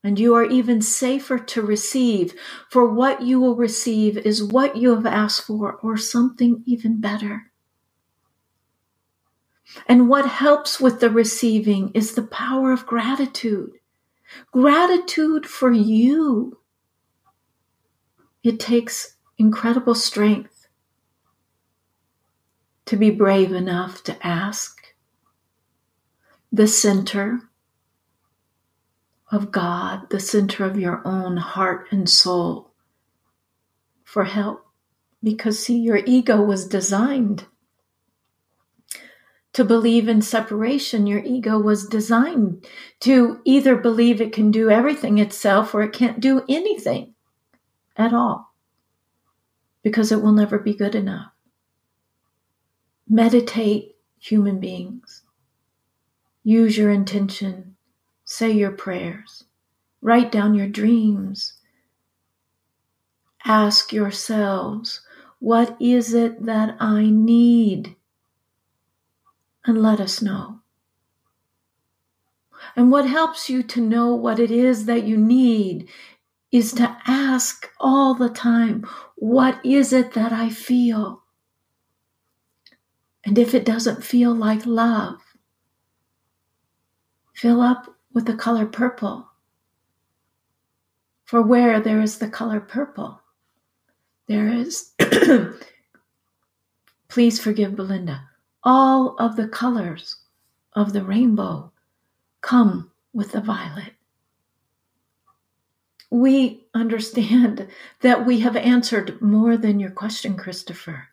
[0.04, 2.34] And you are even safer to receive,
[2.70, 7.52] for what you will receive is what you have asked for, or something even better.
[9.88, 13.74] And what helps with the receiving is the power of gratitude.
[14.51, 16.57] Gratitude for you
[18.43, 20.67] it takes incredible strength
[22.86, 24.95] to be brave enough to ask
[26.51, 27.39] the center
[29.32, 32.71] of God, the center of your own heart and soul
[34.03, 34.65] for help.
[35.23, 37.45] Because, see, your ego was designed
[39.54, 41.08] to believe in separation.
[41.08, 42.66] Your ego was designed
[43.02, 47.14] to either believe it can do everything itself or it can't do anything
[47.97, 48.54] at all
[49.84, 51.32] because it will never be good enough.
[53.10, 55.24] Meditate, human beings.
[56.43, 57.76] Use your intention.
[58.24, 59.43] Say your prayers.
[60.02, 61.54] Write down your dreams.
[63.45, 65.02] Ask yourselves,
[65.39, 67.95] what is it that I need?
[69.66, 70.59] And let us know.
[72.76, 75.89] And what helps you to know what it is that you need
[76.51, 78.86] is to ask all the time,
[79.16, 81.24] what is it that I feel?
[83.24, 85.20] And if it doesn't feel like love,
[87.34, 89.28] fill up with the color purple.
[91.26, 93.22] For where there is the color purple,
[94.28, 94.91] there is,
[97.07, 98.28] please forgive Belinda,
[98.64, 100.18] all of the colors
[100.74, 101.72] of the rainbow
[102.41, 103.93] come with the violet
[106.12, 107.68] we understand
[108.01, 111.07] that we have answered more than your question, Christopher.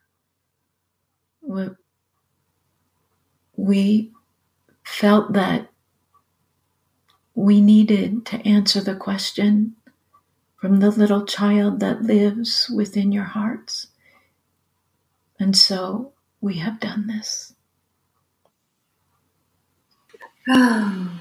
[3.56, 4.12] We
[4.84, 5.70] felt that
[7.34, 9.76] we needed to answer the question
[10.56, 13.86] from the little child that lives within your hearts.
[15.38, 17.54] And so we have done this.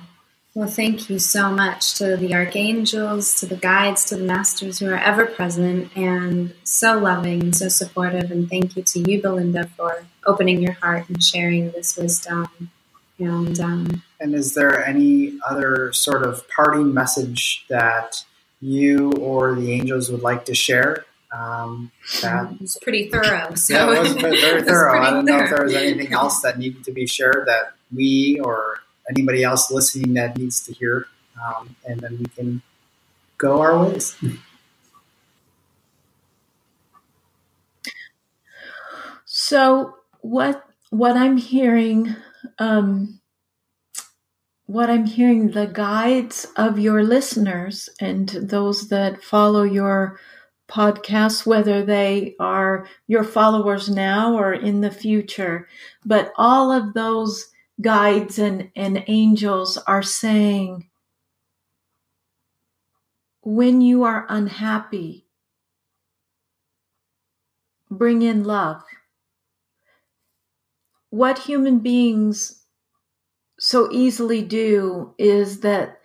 [0.58, 4.90] Well, thank you so much to the archangels, to the guides, to the masters who
[4.90, 8.32] are ever present and so loving and so supportive.
[8.32, 12.72] And thank you to you, Belinda, for opening your heart and sharing this wisdom.
[13.20, 18.24] And um, and is there any other sort of parting message that
[18.60, 21.06] you or the angels would like to share?
[21.32, 23.52] Um, that it's pretty thorough.
[23.56, 25.02] So yeah, it was very thorough.
[25.02, 28.40] I don't know if there was anything else that needed to be shared that we
[28.44, 31.08] or anybody else listening that needs to hear,
[31.44, 32.62] um, and then we can
[33.38, 34.16] go our ways.
[39.26, 42.16] So what what I'm hearing,
[42.60, 43.20] um,
[44.66, 50.20] what I'm hearing, the guides of your listeners and those that follow your
[50.68, 55.68] podcast, whether they are your followers now or in the future,
[56.06, 57.52] but all of those
[57.82, 60.90] guides and, and angels are saying,
[63.42, 65.26] when you are unhappy,
[67.90, 68.84] bring in love.
[71.10, 72.66] What human beings
[73.60, 76.02] so easily do is that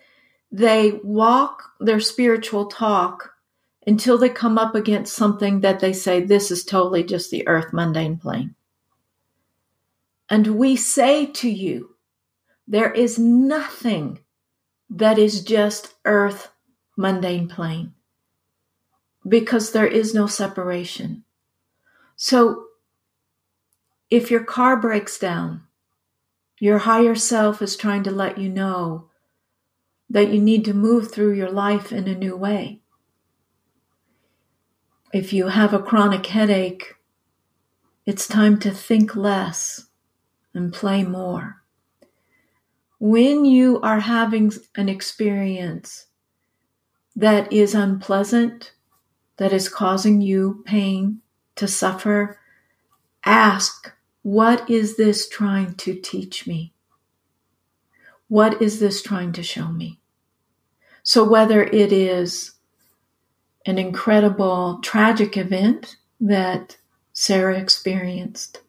[0.51, 3.32] they walk their spiritual talk
[3.85, 7.73] until they come up against something that they say, this is totally just the earth
[7.73, 8.55] mundane plane.
[10.29, 11.95] And we say to you,
[12.67, 14.19] there is nothing
[14.89, 16.49] that is just earth
[16.95, 17.93] mundane plane
[19.27, 21.23] because there is no separation.
[22.15, 22.67] So
[24.09, 25.63] if your car breaks down,
[26.59, 29.09] your higher self is trying to let you know
[30.09, 32.82] that you need to move through your life in a new way.
[35.13, 36.95] If you have a chronic headache,
[38.03, 39.85] it's time to think less
[40.55, 41.61] and play more.
[42.99, 46.07] When you are having an experience
[47.15, 48.73] that is unpleasant,
[49.37, 51.21] that is causing you pain,
[51.57, 52.39] to suffer,
[53.23, 53.93] ask,
[54.23, 56.73] what is this trying to teach me?
[58.29, 59.99] What is this trying to show me?
[61.03, 62.52] So, whether it is
[63.65, 66.77] an incredible tragic event that
[67.13, 68.61] Sara experienced,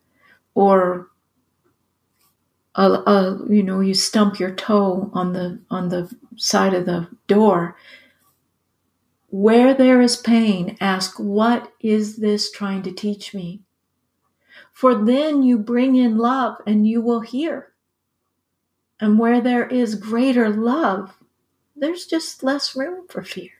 [0.54, 1.10] or
[2.74, 7.08] a, a, you know you stump your toe on the on the side of the
[7.26, 7.76] door.
[9.28, 13.62] Where there is pain ask what is this trying to teach me?
[14.72, 17.72] For then you bring in love and you will hear.
[19.00, 21.14] And where there is greater love
[21.76, 23.50] there's just less room for fear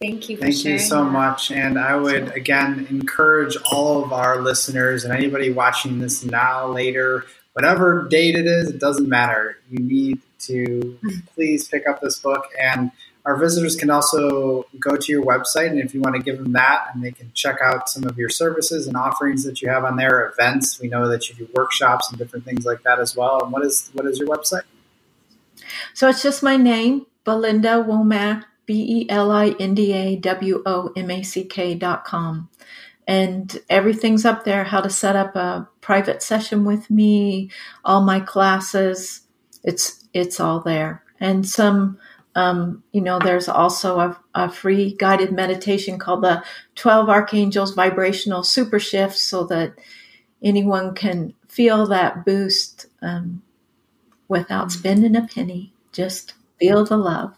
[0.00, 0.36] Thank you.
[0.36, 1.10] Thank you so that.
[1.10, 1.50] much.
[1.50, 7.24] And I would again encourage all of our listeners and anybody watching this now, later,
[7.54, 9.58] whatever date it is, it doesn't matter.
[9.68, 10.96] You need to
[11.34, 12.46] please pick up this book.
[12.60, 12.92] And
[13.26, 15.70] our visitors can also go to your website.
[15.70, 18.16] And if you want to give them that, and they can check out some of
[18.16, 20.78] your services and offerings that you have on there, events.
[20.78, 23.42] We know that you do workshops and different things like that as well.
[23.42, 24.62] And what is what is your website?
[25.92, 30.62] So it's just my name, Belinda Womack B E L I N D A W
[30.66, 32.50] O M A C K dot com.
[33.06, 37.50] And everything's up there how to set up a private session with me,
[37.82, 39.22] all my classes.
[39.64, 41.02] It's it's all there.
[41.18, 41.98] And some
[42.34, 46.44] um, you know, there's also a, a, free guided meditation called the
[46.76, 49.72] 12 Archangels Vibrational Super Shift so that
[50.40, 53.42] anyone can feel that boost um,
[54.28, 55.72] without spending a penny.
[55.90, 57.37] Just feel the love.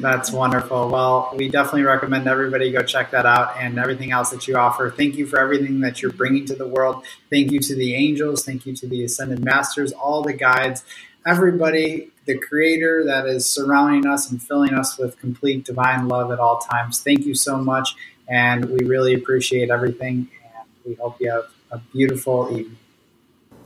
[0.00, 0.88] That's wonderful.
[0.88, 4.90] Well, we definitely recommend everybody go check that out and everything else that you offer.
[4.90, 7.04] Thank you for everything that you're bringing to the world.
[7.30, 8.44] Thank you to the angels.
[8.44, 10.84] Thank you to the ascended masters, all the guides,
[11.26, 16.38] everybody, the creator that is surrounding us and filling us with complete divine love at
[16.38, 17.00] all times.
[17.00, 17.94] Thank you so much.
[18.28, 20.28] And we really appreciate everything.
[20.54, 22.78] And we hope you have a beautiful evening.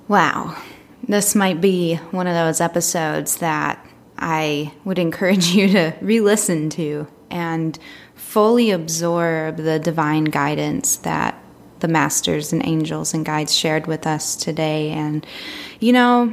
[0.09, 0.57] Wow.
[1.07, 3.85] This might be one of those episodes that
[4.25, 7.79] I would encourage you to re listen to and
[8.15, 11.39] fully absorb the divine guidance that
[11.81, 14.91] the masters and angels and guides shared with us today.
[14.91, 15.27] And,
[15.81, 16.33] you know,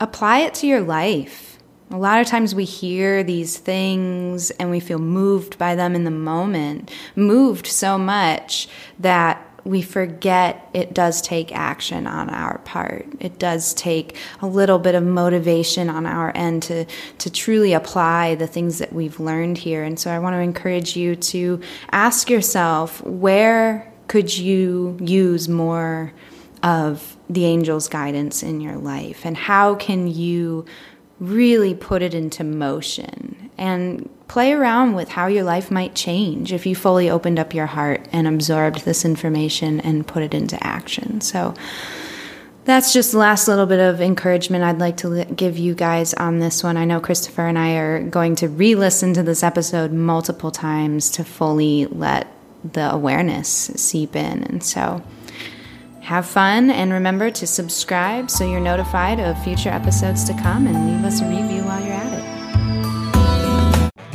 [0.00, 1.58] apply it to your life.
[1.90, 6.04] A lot of times we hear these things and we feel moved by them in
[6.04, 8.68] the moment, moved so much
[8.98, 13.06] that we forget it does take action on our part.
[13.18, 16.84] It does take a little bit of motivation on our end to,
[17.18, 19.82] to truly apply the things that we've learned here.
[19.82, 21.60] And so I want to encourage you to
[21.90, 26.12] ask yourself where could you use more
[26.62, 29.26] of the angel's guidance in your life?
[29.26, 30.64] And how can you
[31.18, 36.66] really put it into motion and play around with how your life might change if
[36.66, 41.20] you fully opened up your heart and absorbed this information and put it into action.
[41.20, 41.54] So
[42.64, 46.40] that's just the last little bit of encouragement I'd like to give you guys on
[46.40, 46.76] this one.
[46.76, 51.10] I know Christopher and I are going to re listen to this episode multiple times
[51.12, 52.26] to fully let
[52.72, 54.42] the awareness seep in.
[54.42, 55.02] And so
[56.00, 60.92] have fun and remember to subscribe so you're notified of future episodes to come and
[60.92, 62.15] leave us a review while you're at it.